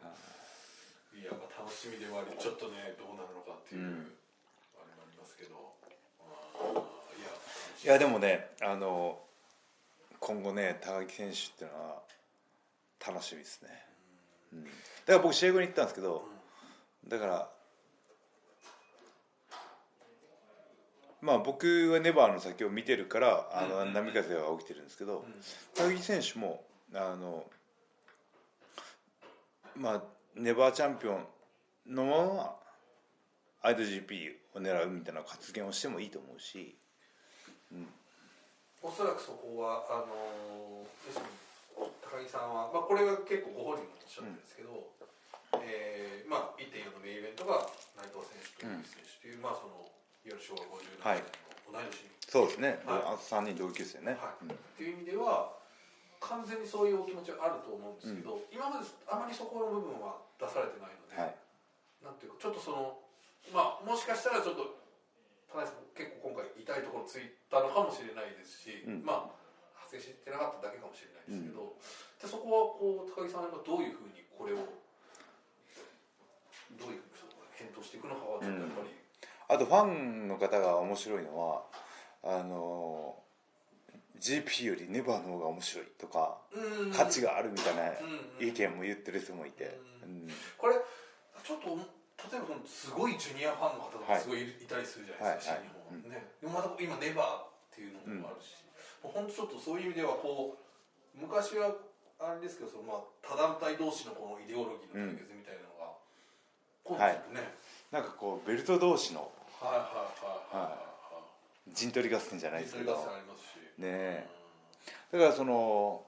[1.18, 1.26] い。
[1.26, 4.14] やまあ楽しみでもありちょっとねどうなるのかっていう、うん
[4.78, 5.58] あれもありますけど
[6.22, 6.78] あー
[7.18, 7.34] いや
[7.84, 9.20] いやでもねあの
[10.20, 12.02] 今後ね高木選手っていうのは
[13.06, 13.70] 楽しみですね、
[14.54, 16.24] うん、だから僕試合後に行ったんですけど
[17.08, 17.50] だから
[21.22, 25.26] まあ僕はネバーの先を見てるからあの波風が起きてるんですけど
[25.76, 26.64] 高木選手も
[26.94, 27.46] あの
[29.76, 30.04] まあ
[30.36, 32.56] ネバーチャンピオンのまま
[33.72, 36.76] IWGP を狙うみたいな発言をしてもいいと思うし
[38.82, 41.48] おそらくそこはあのー要するに
[42.02, 44.96] 高木さんは、まあ、これは結構ご本人もおっしゃってるんですけど、
[45.60, 47.68] えーまあ、1.4のメインイベントが
[48.00, 49.86] 内藤選手と井口選手という、まあその
[50.24, 51.36] いわゆる昭和57はい年
[51.68, 52.16] の同い年に。
[52.28, 53.16] そうですね、はい。
[53.16, 54.48] あと3人同級生ね、はい。
[54.48, 54.56] うん。
[54.56, 55.52] っていう意味では
[56.24, 61.36] 完全にそういうお気持ちはあると思うんですけど、今まであまりそこの部分は出されてないので、はい。
[62.04, 62.98] なんていうかちょっとその
[63.52, 64.77] まあもしかしたらちょっと
[65.52, 69.04] 田中さん結構今回痛いところついたのかもしれないですし、うん。
[69.04, 71.74] まあ発生してなかっただけかもしれないですけど、
[72.20, 74.68] でそこはこう高木さんがどういうふうにこれを
[76.76, 78.92] どういうふうに返答していくのかはちょっとやっぱり、
[79.48, 81.64] あとファンの方が面白いのは
[82.22, 83.16] あの
[84.20, 86.92] GP よりネバーの方が面白いとか、うん。
[86.92, 90.28] 価値があるみたいなうんうん意見も言ってる人もいて、うん。
[90.58, 90.76] これ
[91.44, 91.78] ちょっと
[92.18, 98.58] 例えばそのすごいジュニアファンの方がすごいいたりするじゃないですか、はい新日本はね、でもまた今ネバーっていうのもあるし、
[99.06, 100.60] もう本当ちょっとそういう意味ではこう
[101.14, 101.78] 昔は
[102.18, 105.94] あれですけどそのまあ他団体同士のこのイデオロギーの対決みたいなのが、
[106.84, 107.54] 今度ちょっとね、
[107.94, 109.30] なんかこうベルト同士の
[109.62, 112.96] はい、はいはいはいはい陣取り合戦じゃないですけど。
[112.96, 114.26] それがありますし、ね
[115.12, 116.04] だからその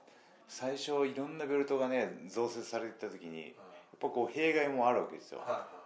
[0.48, 3.54] 最初いろんなベルトがね増設されてた時に
[4.00, 5.79] ぱこう弊害もあるわけですよ、はいはい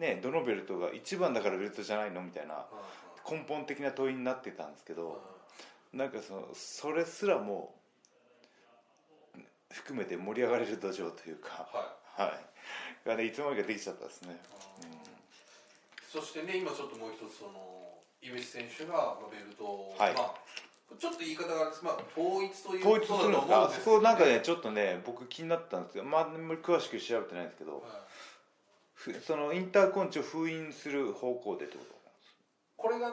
[0.00, 2.66] ね、どのベルトが一番だからベルトじゃないのみたいなは
[3.28, 5.20] い根本的な問いになってたんですけはいど
[5.92, 7.74] なんかそのそれすらも
[9.70, 12.28] 含めて盛り上がれる土壌というか、はい。
[12.28, 12.34] は
[13.04, 14.36] い、がねいつの間にかできちゃったですね。
[16.12, 20.14] そしてね今ちょっともう一つそのイメ選手がまあベルトを、はい。
[20.14, 20.34] まあ
[20.98, 21.84] ちょっと言い方があれです。
[21.84, 23.62] まあ統一という統一するんですか？
[23.62, 27.84] あそこなんかねちょっとね僕気になったんですけどまああんまり詳しく調べてないんですけどふ
[29.26, 31.84] そのインターコンチを封印する方向でってこ
[32.76, 33.12] これが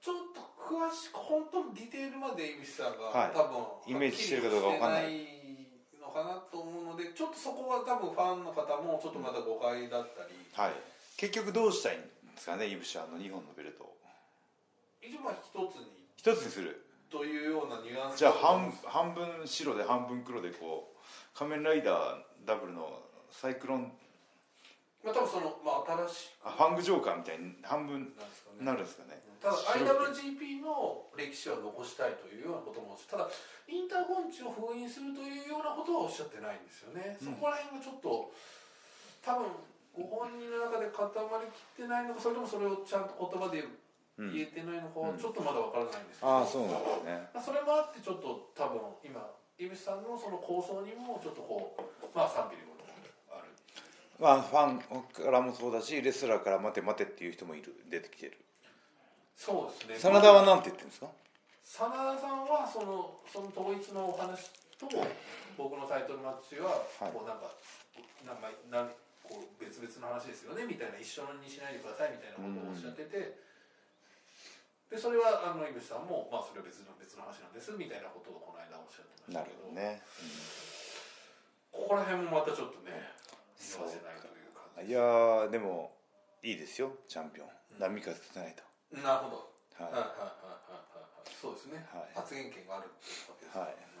[0.00, 3.30] ちょっと詳しく本当にディテールまで井口さんが、はい。
[3.34, 3.44] 多
[3.86, 5.32] 分イメージしてるかどうかわかんない
[6.00, 10.72] のかなと思うのでちょっとそこは多分ファンの方もちょっとまだ誤解だったり、とはい。
[11.16, 13.96] 結局どうしたいんですかねイブシャーの2本のベルトを。
[15.00, 15.86] 一応まあ一つに。
[16.16, 16.84] 一つにする。
[17.10, 22.88] というようなニュアンスじゃあ半半分白で半分黒でこう仮面ライダーダブルの
[23.30, 23.92] サイクロン
[25.02, 28.62] まあ多分その、まあ、新しあファングジョーカーみたいに半分くなんですかね。
[28.62, 29.18] なるんですかね。
[29.42, 33.26] ただ白 IWGP の歴史は残したいというようなこともただ
[33.66, 37.34] インターコンチを封印するというようなことはおっしゃってないんですよね、うん。
[37.34, 38.30] そこら辺がちょっと
[39.26, 39.50] 多分
[39.92, 43.66] ご本人の中で固まりきってないのかそれともそれをちゃんと言葉で
[44.18, 47.28] うん言えてないのかうちょっとまだわからないんですけど、ああそうなんですね。
[47.32, 49.18] まあそれもあってちょっと多分今
[49.56, 52.71] 井口さんのその構想にもちょっとこうまあ賛否両
[54.20, 57.74] まあファンからもそうだしレスラーから待て待てっていう人もいる。
[57.90, 58.38] 出てきてる。
[59.36, 60.12] そうですね。
[60.12, 61.08] 真田は何て言ってるんですか？
[61.64, 64.86] 真田さんはそのその統一のお話と
[65.56, 67.12] 僕のタイトルマッチははい。
[67.12, 67.50] こうなんか、
[68.26, 73.38] なんかなんこう別々の話ですよねみたいな一緒にしないでくださいみたいなことをおっしゃってて、
[74.90, 79.70] でそれはあの井口さんも、まあ、それは別の別の話なんですみたいなことをこの間おっしゃってまなるしたけど。
[79.70, 80.02] ほどね、
[81.72, 83.11] ここら辺もまたちょっとね
[83.88, 85.92] せないという感じうんいやーでも
[86.42, 87.48] いいですよチャンピオン。
[87.78, 88.62] 波風立てないと。
[89.00, 89.84] なるほど。
[89.84, 89.92] はい。
[89.92, 91.30] ははいはいはいはいはい。
[91.40, 92.10] そうですね、はい。
[92.14, 93.62] 発言権があるっていうわけですね。
[93.62, 93.72] はい。
[93.72, 93.92] い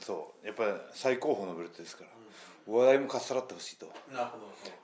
[0.00, 0.46] そう。
[0.46, 2.10] やっぱり最高峰のベルトですから。
[2.10, 4.30] う話題もかっさらってほしいと、んなる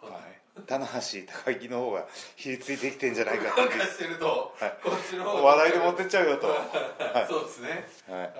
[0.00, 4.78] ほど、はい、棚橋高木の方がひりついてきてんじゃないかってしてると、はい。
[4.82, 7.86] こっちの方話題で持ってっちゃうよと、は そうですね。
[8.08, 8.10] い。
[8.10, 8.32] はい。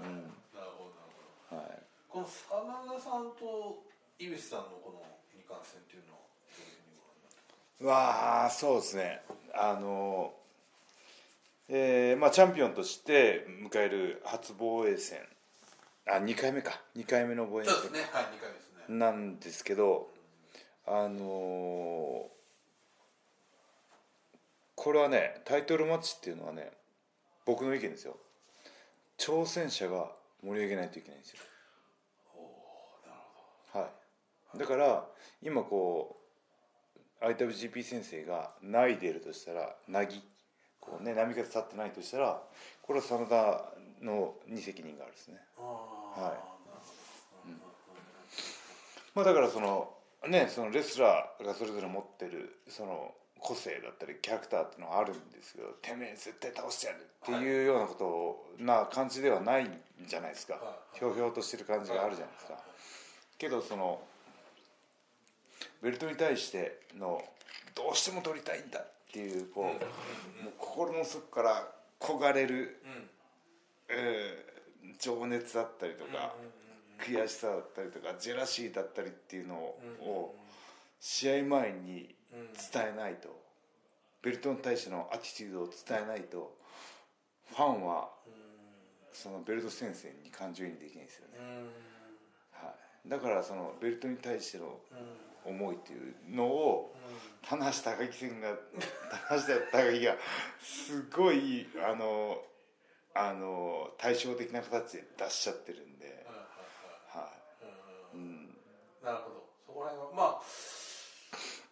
[0.00, 0.22] うん。
[0.52, 1.12] なるほどなる
[1.48, 1.62] ほど。
[1.62, 3.82] はい、この真田さんと
[4.18, 5.02] 井口さんのこの
[5.36, 6.20] 二冠戦っていうのは
[7.80, 9.20] どういうわあそうですね。
[9.54, 10.32] あの
[11.68, 15.18] えーまあ、チャンピオンとして迎える初防衛戦。
[16.06, 16.80] あ2回目か。
[16.96, 17.74] 2回目の防衛戦。
[17.74, 18.00] そうですね。
[18.12, 18.96] はい、二回目ですね。
[18.96, 20.08] なんですけど
[20.86, 22.36] あのー
[24.78, 26.70] これはねタイトルマッチっていうのはね
[27.44, 28.16] 僕の意見ですよ。
[29.18, 31.40] 挑戦者が盛り上げないといけないんですよ
[32.34, 33.20] おお、なる
[33.72, 33.88] ほはい
[34.58, 35.04] だから
[35.42, 36.16] 今こ
[37.20, 40.22] う IWGP 先生がナイでいるとしたらなぎ
[40.80, 42.42] こうね波風立ってないとしたら
[42.82, 45.40] これは真田のに責任があるんですね。
[45.58, 46.34] は
[47.46, 47.48] い。
[47.48, 47.60] うん。
[49.14, 49.90] まあだからその
[50.28, 57.94] ねそのレスラーがそれぞれ持ってるその個性だったりキャラクターっていうのはあるんですけどてめえ絶対倒してやるっていうようなこ
[58.58, 59.70] とな感じではないん
[60.06, 60.54] じゃないですか。
[60.54, 60.60] は
[60.94, 62.58] いひょうひょうとしてる感じがあるじゃないですか。
[63.38, 64.00] けどその
[65.86, 67.22] ベルトに対しての
[67.76, 69.68] どうしても取りたいんだっていうこう,、う
[70.42, 70.44] ん。
[70.46, 71.68] もう心の底から
[72.00, 73.10] 焦がれる、うん。
[73.88, 74.56] えー
[75.00, 76.32] 情熱だったりとか、
[76.98, 80.34] 悔しさだったりとかジェラシーだったりっていうのを,、
[81.00, 83.28] 試合前にうん伝えないと
[84.22, 86.56] ベルトに対してのアティチュードを伝えないと
[87.50, 88.08] ファンは
[89.12, 91.38] そのベルト先生に感情移入できないんですよね、
[92.52, 98.54] はい、だからそのベルトに対してのうん思いっていうのをう棚橋高木戦が
[99.28, 100.16] 棚橋高木が
[100.60, 102.38] すごいあの
[103.14, 107.30] あの対照的な形で出しちゃってるんで、んは
[108.12, 108.56] いうんうん
[109.02, 109.46] なるほど。
[109.66, 110.42] そこら辺はまあ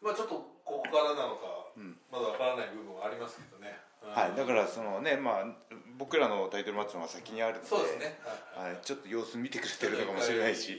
[0.02, 0.34] まあちょっと
[0.64, 1.96] ここからなのか、うん。
[2.10, 5.44] まだわからない部分はありますけどね、はい、だからそのねまあ
[5.98, 7.68] 僕らのタイトルマッチの方が先にあるんで。
[7.68, 8.18] そうですね。
[8.54, 10.78] はいはい、ちょっと様子見てくれてるのかもしれないし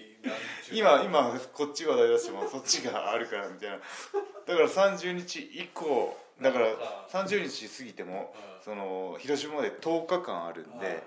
[0.72, 3.78] 今今こっち話題出してもそっちがあるからみたいな。
[3.78, 6.68] だから30日以降だから
[7.10, 8.64] 30日過ぎてもうん。
[8.66, 11.04] その広島まで10日間あるんで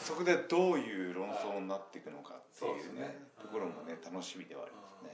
[0.00, 5.12] そこでどういう論争になっていくのかっていうねところもね楽しみではありますね。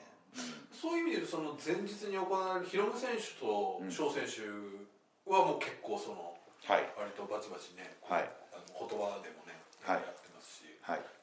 [0.71, 4.47] そういう意味でその前日に行われるヒロム選手とうん翔選手
[5.29, 6.87] はもう結構そのはい。
[6.97, 8.31] 割とバチバチね、はい。
[8.79, 9.97] 言葉でもね、はい。
[9.97, 10.99] やってますし、はい。
[10.99, 11.18] うん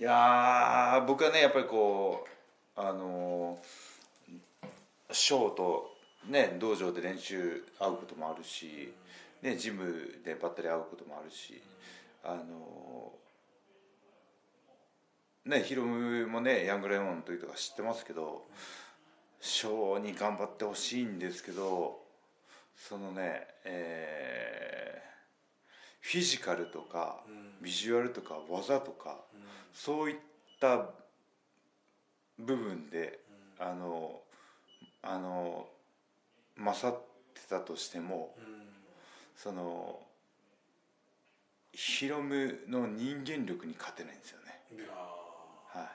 [0.00, 2.24] いや僕はねやっぱりこ
[2.76, 3.58] うあの
[5.10, 5.92] ショーと
[6.28, 8.92] ね道場で練習会うこともあるし、
[9.42, 11.60] ね、ジムでばったり会うこともあるし、
[12.22, 13.10] あの
[15.46, 18.44] ねヒロムもねヤングレモンの時とか知ってますけど、
[19.40, 21.98] ショーに頑張ってほしいんですけど
[22.76, 25.17] そのねえー
[26.08, 27.62] フィジカルとかうん。
[27.62, 29.40] ビジュアルとか技とかうん。
[29.74, 30.16] そういっ
[30.58, 30.86] た
[32.38, 33.18] 部分で
[33.58, 34.20] あの
[35.02, 35.66] あの
[36.56, 36.96] 勝っ
[37.34, 38.44] てたとしてもうん。
[39.36, 40.00] その
[41.72, 44.60] ヒロムの人間力に勝てないんですよね。
[45.68, 45.88] はい。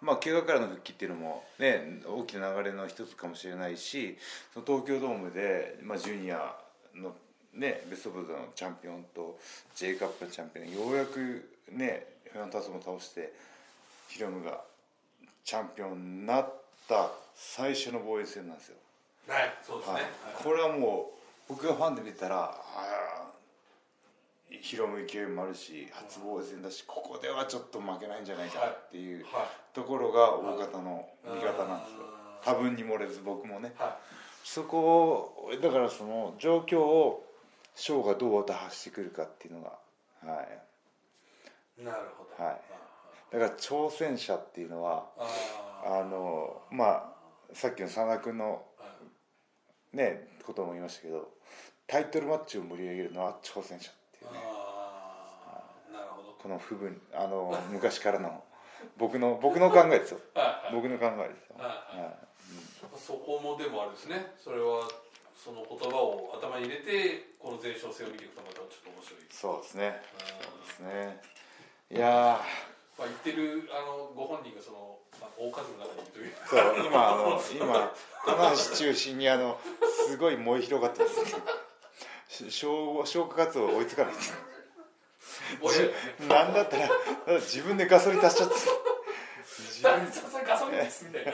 [0.00, 4.18] まあ、怪我からの復帰っていうのも、ね、大きな流れの一つかもしれないし
[4.54, 6.56] その東京ドームで、まあ、ジュニア
[6.94, 7.14] の、
[7.54, 9.38] ね、ベスト・オブ・ザのチャンピオンと
[9.76, 13.32] J カップのチャンピオンようやく、ね、フェアンタスも倒して
[14.08, 14.62] ヒロムが
[15.44, 16.54] チャンピオンになっ
[16.88, 18.76] た最初の防衛戦なんですよ。
[19.28, 20.02] ーはいそうですね、はい。
[20.02, 20.12] はい。
[20.42, 21.10] これはも
[21.48, 29.74] う僕がファンで見たらあーヒロム勢いもあるし初防衛戦だしここではちょっと負けないんじゃないかなっていうはい。
[29.74, 32.06] ところが大方の味方なんですよ。
[32.44, 33.72] 多分に漏れず僕もね。
[33.78, 33.98] は
[34.44, 37.24] そこをだからその状況を
[37.74, 39.78] ショーがどう打破してくるかっていうのが
[40.24, 41.82] はい。
[41.82, 42.44] いなるほど。
[42.44, 42.60] はい。
[43.32, 45.06] だから挑戦者っていうのは
[45.82, 46.04] ああ。
[46.04, 47.12] のま
[47.50, 48.62] あさっきの佐野君の
[49.92, 51.28] ねことも言いましたけど
[51.86, 54.40] タイトルマッチを盛り上げるのは挑戦者っていうね。
[54.44, 56.32] あーなるほど。
[56.42, 58.44] この部分あの 昔からの
[58.96, 60.20] 僕の僕の考えですよ。
[60.72, 61.64] 僕の考えですよ、は
[61.96, 62.16] いはい。
[62.96, 64.34] そこもでもあれですね。
[64.38, 64.88] それは
[65.42, 69.26] その言葉を頭に入れてこの前哨戦を見ていくとまたちょっと面白い。
[69.26, 69.98] そうですね。
[69.98, 71.20] あそうですね。
[71.90, 72.38] いや
[72.96, 76.30] まあ、言ってるあのご本人がその、まあ、大数の中にいるという。
[76.30, 77.90] ーそう今あの今
[78.24, 79.58] 棚橋中心にあの
[80.06, 81.26] すごい燃え広がってます
[82.48, 84.14] 消消火活動追いつかない
[86.28, 86.88] なんだったら
[87.40, 88.54] 自分でガソリン足しちゃって。
[88.54, 91.32] 自分ガソリンですみたいな。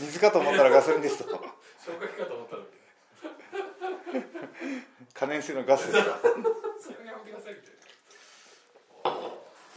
[0.00, 1.30] 水かと思ったらガソリンですと。
[1.78, 2.75] 消火器かと思ったのに
[5.14, 5.90] 可燃性のガス。
[5.92, 6.20] ですか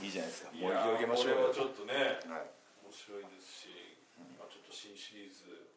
[0.02, 0.50] いいじゃないですか。
[0.54, 1.36] い燃えやー広げましょうよ。
[1.36, 2.50] これはちょっとねはい。
[2.84, 3.68] 面白いですし、
[4.38, 5.70] まあ、ちょっと新シリーズ。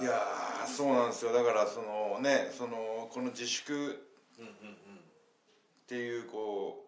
[0.00, 1.32] いやーそうなんですよ。
[1.32, 3.74] だからそのねそのこの自粛
[4.38, 4.52] うんうんっ
[5.86, 6.86] ていうこ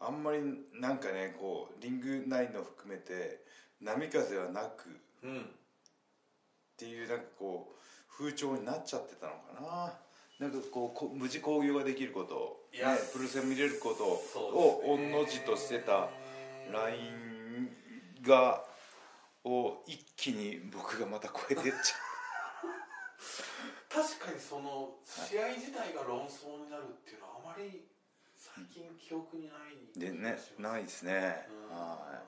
[0.00, 0.40] うあんまり
[0.74, 3.42] なんかねこうリング内の含めて
[3.80, 5.30] 波風はなくっうん。
[5.30, 5.58] うん
[6.76, 7.75] ていうなんかこう
[8.18, 9.92] 風潮になっちゃってたのかな。
[10.38, 12.80] なんかこうこ無事興行ができること、ね
[13.12, 16.10] プルセン見れることを御の字としてた
[16.70, 17.70] ライン
[18.22, 18.62] が
[19.44, 21.72] を一気に僕がまた超えてっちゃ
[24.02, 27.88] 確かにその試合自体が論争になるっていうのはあまり
[28.36, 31.48] 最近記憶にないうでねないですね。
[31.70, 32.22] は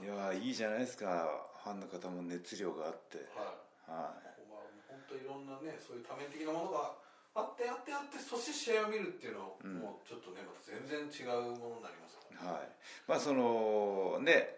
[0.00, 0.04] い。
[0.04, 1.48] いやーいいじゃないですか。
[1.62, 3.18] ファンの方も熱量があって。
[3.18, 4.42] はいはい。
[4.48, 6.94] まあ、本当いろんなねそういう多面的なものが
[7.34, 12.68] あってあってあってそして試合を見るっていうのは、うんもうちょっとねまた全然違うものになりますから、はい、
[13.08, 14.48] まあそのね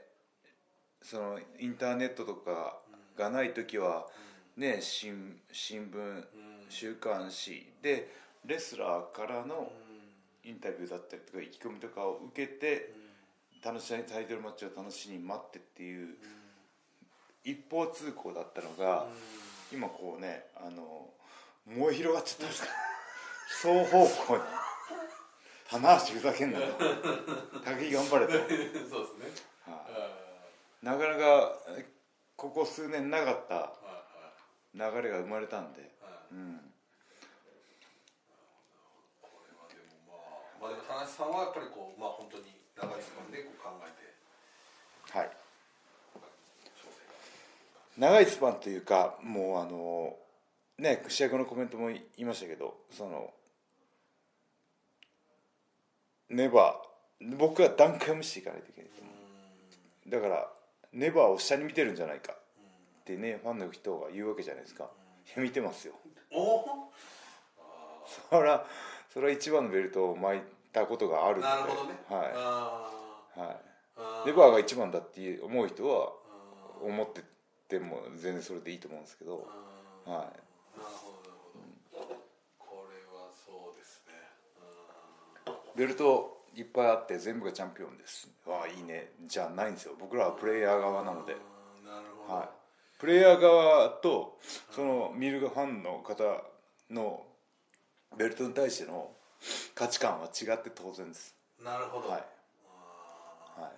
[1.03, 2.79] そのインターネットとか
[3.17, 4.07] がない時は
[4.57, 6.05] ね新新聞うん。
[6.07, 7.67] うん週刊誌。
[7.83, 8.11] で
[8.47, 9.49] レスラーからうん。
[9.49, 9.71] の
[10.45, 12.93] インタビューだったりとか意気込みとかを受けて
[13.65, 16.17] 楽しみタイトルマッチを楽しみに待ってっていう
[17.45, 19.07] 一方通行だったのが
[19.73, 21.11] 今こうねあの
[21.67, 22.69] 燃え広がっちゃったんですか。
[22.69, 22.75] ら
[23.49, 24.43] 双方向に。
[25.71, 26.67] 棚橋ふざけんなと。
[27.65, 28.33] 高木頑張れと。
[28.37, 28.89] そうですね。
[29.65, 29.75] はい。
[29.93, 30.25] あ
[30.83, 31.59] なかなか
[32.37, 33.73] ここ数年なかった
[34.75, 36.61] 流れが生まれたんで、はいうん、
[39.23, 39.75] これはで
[40.07, 40.21] も
[40.61, 42.45] まあまあでも田中さんはやっぱりこうまあ本当に
[42.77, 45.19] 長いスパンでこう考えて。
[45.19, 45.44] はい
[47.97, 50.17] 長いスパンというかもうあの
[50.79, 53.31] ね試合後のコメントも言いましたけどその
[56.31, 60.11] ネバー僕は段階を見せていかないといけないと思う。
[60.11, 60.51] だから
[60.93, 62.37] ネバーを下に見てるんじゃないかっ
[63.05, 64.85] てねファンの人が言うわけじゃないですか。
[64.85, 65.95] いや見てますよ。
[66.33, 66.93] おお
[68.31, 68.67] それは
[69.13, 70.41] それは一番のベルトを巻い
[70.73, 71.49] たことがあるので。
[71.49, 71.95] なるほどね。
[72.11, 72.33] はい。
[72.35, 72.91] あ
[73.41, 73.57] はい。
[73.97, 77.23] あレバーが一番だって思う人はあ思って
[77.79, 79.47] ても全然それでいいと思うんですけど、
[80.07, 80.31] あはなる
[81.03, 81.41] ほどなる
[81.93, 82.17] ほど。
[82.59, 84.13] これはそうですね。
[85.47, 88.29] い、ベルトいっぱいあって全部がチャンピオンです。
[88.47, 89.13] ああいいね。
[89.27, 89.95] じゃないんですよ。
[89.99, 92.49] 僕らはプレイヤー側なので、あーなるほど、はい、
[92.99, 94.39] プレイヤー側と
[94.71, 96.45] その見るファンの方
[96.91, 97.27] の
[98.17, 99.11] ベルトに対しての
[99.75, 102.25] 価値観は違って当然です、なるほど、はい。
[103.59, 103.73] あはい、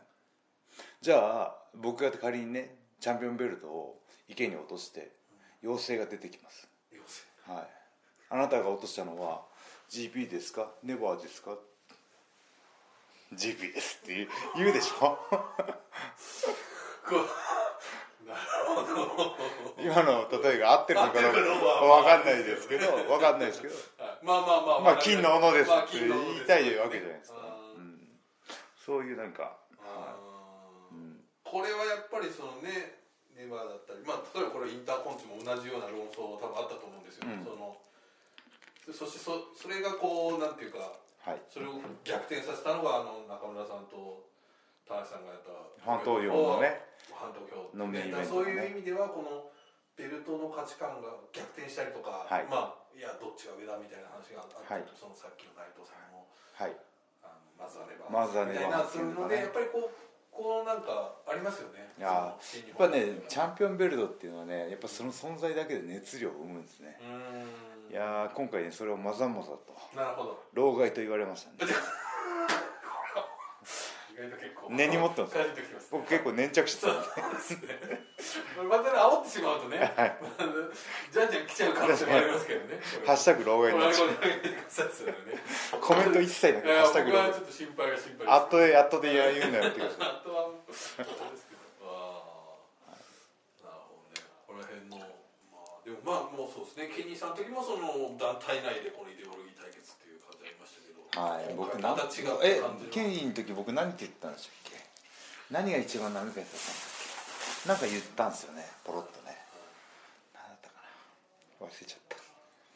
[1.00, 5.12] じゃあ僕が仮にねチャンピオンベルトを池に落として
[5.62, 6.68] 妖精が出てきます、
[7.46, 7.66] はい、
[8.30, 9.42] あなたが落としたのは
[9.90, 10.70] GP ですか？
[10.82, 11.52] ネバーですか
[13.32, 15.18] ？GP ですって言う言うでしょ？
[19.78, 23.74] 今の例えが合ってるのかどうかは分かんないですけど分かんないですけど。
[23.74, 23.84] はい
[24.24, 26.10] まあまあまあまあ金の斧ですまあって言い
[26.46, 27.36] たいわけじゃないですか、
[27.76, 28.00] うん、
[28.84, 30.15] そういうなんか、あーうん
[31.56, 33.00] これはやっぱりそのね
[33.32, 37.40] ネバーだったりまあ例えばこれインターコンチも同じような論争多分あったと思うんですよ、うん。
[37.40, 37.80] その
[38.92, 40.92] そしてそそれがこうなんていうか
[41.24, 41.40] はい。
[41.48, 44.28] それを逆転させたのがあの中村さんと
[44.84, 46.84] 田中さんがやったファン投票のね。
[47.08, 49.48] ファン投票のメインイベントだからそういう意味ではこの
[49.96, 52.44] ベルトの価値観が逆転したりとか、はい。
[52.52, 54.84] まあいやどっちが上だみたいな話があって、はい。
[54.92, 56.76] そのさっきの内藤さんもはい。
[57.24, 60.05] あのまずはネバーまずはネバーみたいなそういうのでやっぱりこう
[60.36, 61.88] こうなんかありますよね。
[61.98, 66.98] いややっぱ本ねチャンピオンベルトっていうのはねやっぱその存在だけで熱量を生むんですね。
[67.90, 69.58] いやー今回ねそれをまざまざと。
[69.96, 70.42] なるほど。
[70.52, 71.72] 老害と言われましたね
[74.16, 74.72] 意外と結構。
[74.72, 75.34] 根に持ってます。
[75.34, 77.04] 感じてきます僕結構粘着してたんで。
[77.04, 78.64] そうですね。
[78.64, 79.92] またね煽ってしまうとね。
[79.94, 80.16] はい。
[81.12, 82.80] じゃんじゃん来ちゃう可能性もありますけどね。
[83.04, 84.08] ハッシュタグ老害になっちゃう。
[85.80, 92.56] コメント一切なくハッシュタグ老ちょっと心配が心配あとで後で言うのやってくださいあとはそうですけどあ
[92.88, 92.96] あ
[93.62, 94.24] なるほどね。
[94.46, 96.88] この辺のまあでもまあもうそうですね。
[96.88, 100.85] ケニーさんの時もその団体内でこのイデオロギー対決っていう感じありましたけど
[101.16, 104.84] はい、僕なんまた違ったえ感じのケニーの時僕何て言ったんでしたっけ？
[105.48, 106.60] 何が一番波風立っ
[107.64, 107.80] たんだっけ？
[107.80, 109.32] なんか言ったんですよねポロッとね。
[110.36, 111.66] 何だったかな？
[111.66, 112.20] 忘れちゃった。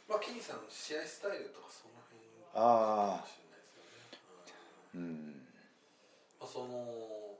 [0.09, 2.17] まあケニーさんの試合スタイルとかその辺
[2.57, 3.61] ああね、
[4.97, 5.05] うんう
[5.37, 5.45] ん。
[6.41, 7.37] まあ、その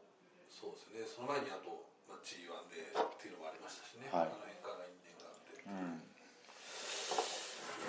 [0.53, 1.17] そうですね。
[1.17, 6.05] その前にあと、まあ、G1 でっていうのもありましたしね、はいあの辺から因縁があって、うん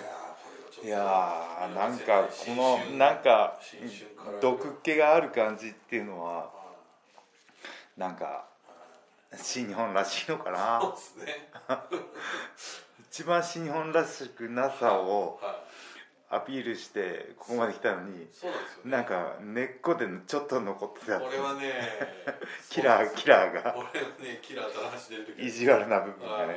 [0.00, 3.58] やーこれはちょっといやーなんかこのなんか
[4.40, 6.50] 毒気がある感じっていうのは
[7.96, 8.44] なんか
[9.36, 11.48] 新日本らしいのかそうすね。
[13.10, 15.54] 一番新日本らしくなさをはい。
[16.34, 18.90] アピールしてここまで来たのにそうなんですよね。
[18.90, 21.74] なんか根っこでちょっと残ってたこれはね
[22.70, 23.72] キラーキラーが。
[23.72, 26.56] これはねキラーと話出る時意地悪な部分がね、はい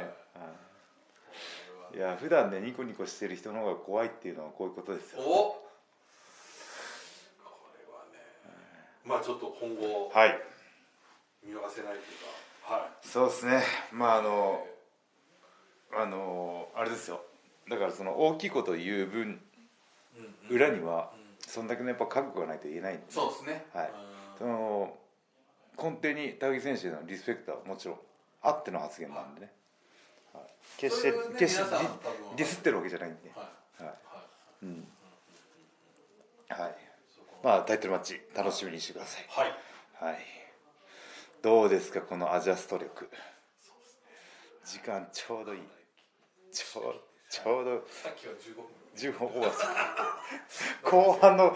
[1.96, 5.22] いや普段ねニコニコしてる人の方が怖いっていうのはこういうことですよ。
[5.22, 5.64] おこ
[7.78, 8.20] れはね
[9.06, 10.38] まあちょっと今後はい。
[11.44, 12.04] 見逃せないという
[12.68, 13.08] かはい。
[13.08, 13.64] そうですね。
[13.94, 14.68] まああの
[15.94, 17.22] あのあれですよ。
[17.70, 19.40] だからその大きいことを言う分
[20.18, 20.56] うんうん。
[20.56, 21.22] 裏にはうん。
[21.48, 23.04] そんだけのやっぱ覚悟がないと言えないんで。
[23.10, 23.66] そうですね。
[23.74, 23.86] はい。
[23.88, 24.38] うん。
[24.40, 24.98] その
[25.78, 28.00] 根底に高木選手へのリスペクトはもちろん
[28.42, 29.54] あっての発言なんでね、はい、
[30.78, 31.64] 決して、決して
[32.36, 33.44] ディスってるわけじゃないんで、は
[33.80, 33.84] い。
[33.84, 33.94] はい。
[34.06, 34.66] はい。
[34.66, 34.88] うん。
[36.50, 36.76] はい。
[37.44, 39.26] まあタイトルマッチ楽しみにしてください。
[39.30, 39.54] はい。
[40.00, 40.20] はい。
[41.42, 43.10] どうですかこのアジャスト力。
[44.66, 45.62] 時間ちょうどいい。
[46.52, 47.84] ちょうちょうど。
[47.92, 48.86] さっきは15分。
[48.96, 49.60] 10分オーバーし
[50.84, 50.90] た。
[50.90, 51.56] 後半の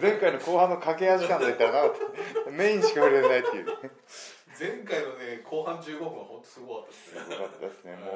[0.00, 1.90] 前回の後半の駆け足感といったらな
[2.50, 3.66] メインしか触れないっていう。
[3.66, 3.72] ね
[4.58, 7.20] 前回のね後半15分は本当すごかったですね。
[7.22, 7.94] すごかったですね。
[8.02, 8.10] も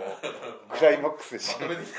[0.74, 1.98] うクライマックスでしまとめてきた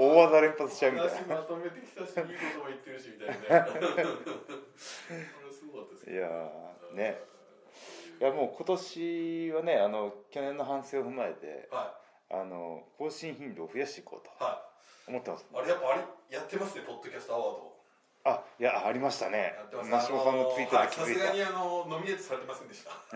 [0.00, 3.72] 大技連発しちゃうみたい話まとめてきたしいいことも言ってるしみたいなね。
[3.72, 7.20] これすごかったですないやーね。
[8.20, 11.98] いやもう今年はねあの去年の反省を踏まえては
[12.30, 14.32] あの更新頻度を増やしていこうとい。
[14.44, 14.68] は
[15.08, 15.42] 思ってます。
[15.42, 17.75] いあれやっぱあれやってますねポッドキャストアワード
[18.26, 19.54] あいやありましたね。
[19.70, 21.30] さんのツイートで気づいた。
[21.30, 22.90] はいさすがにあのノミネートされてませんでした。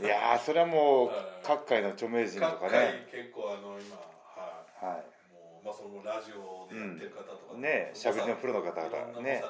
[0.00, 1.16] いやーそれはもうはい。
[1.42, 3.06] 各界の著名人と各かね。
[3.10, 4.86] 界結構あの今はい。
[4.86, 5.02] は
[5.34, 7.60] もうまあそのラジオでやってる方とか、うん。
[7.60, 9.42] ね喋りのプロの方々ね。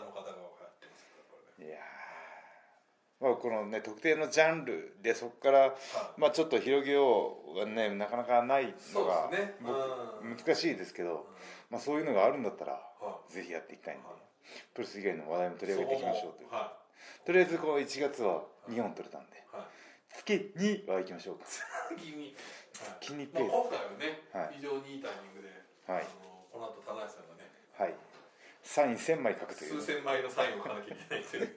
[1.58, 1.80] いいやー。
[3.20, 5.72] まあこのね特定のジャンルでそこからはい。
[6.16, 9.56] まあちょっと広げようはねなかなかないのがね。
[10.22, 11.26] 難しいですけど、
[11.68, 14.08] まあ、そういうのがあるんだったらはぜひやっていきたいんで。
[14.08, 14.27] はい
[14.74, 16.50] プロレス以外の話題も取り上げていきましょうという。
[16.50, 16.78] は
[17.24, 19.66] とりあえずこう1月は2本取れたんでいはい。
[20.24, 22.34] 月2は行きましょうか先に、
[22.72, 24.54] 月にまあ、ペー今回はね、はい。
[24.56, 25.52] 非常にいいタイミングで、
[25.86, 26.02] はい。
[26.02, 27.94] あのこの後田中さんがねはい。
[28.62, 31.48] サイン1000枚書くという数千枚のサインを書かなきゃいけないという。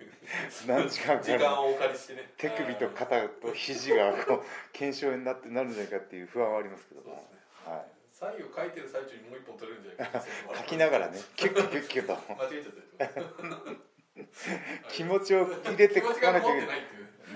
[0.67, 2.31] 何時間か時間をお借りしてね。
[2.37, 7.23] 手首と肩と肘がこう腱鞘炎になってなるんじゃないかっていう不安はありますけども、ね。
[7.65, 7.85] は
[8.21, 10.21] サインを書いてる最中にもう一本取れるんじゃないか、
[10.61, 16.81] 書きながらねキュッキュッキュッと間違えちゃった気持ちを入れて書かなきゃいけないい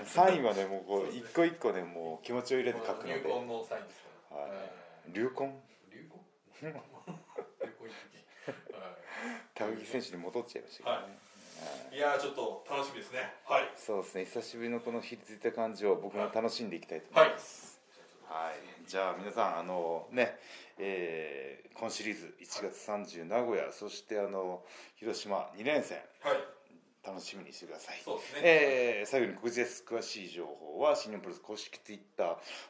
[0.06, 4.50] サインはねもうこう一個一個ねもう気持ちを入れて書くの入で魂のサインですから、はい
[5.08, 5.52] 流魂ー
[5.92, 6.24] 流行
[6.62, 6.82] 流行
[9.54, 11.26] 高木選手に戻っちゃいましたけどね、はい
[11.90, 17.65] いやーちょっと楽しみですねはいそうですね久しぶりのこのひりついた感じを僕も楽しんでいきたいと思います、はい、
[18.86, 20.38] じゃあ皆さんあのね、
[20.78, 24.62] えー今シリーズ1月30名古屋そしてあの
[24.96, 25.98] 広島2連戦。
[26.22, 26.36] はい。
[27.06, 28.00] 楽しみにしてください。
[28.02, 28.40] そうですね。
[28.42, 32.26] えー最後に告知です詳しい情報は新日本プロレス公式ツイッター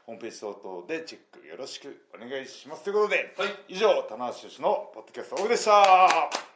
[0.07, 2.83] ホームページ等々でチェックよろしくお願いします。
[2.85, 3.49] ということで、はい。
[3.69, 6.56] 以上棚橋宏のポッドキャストオフでした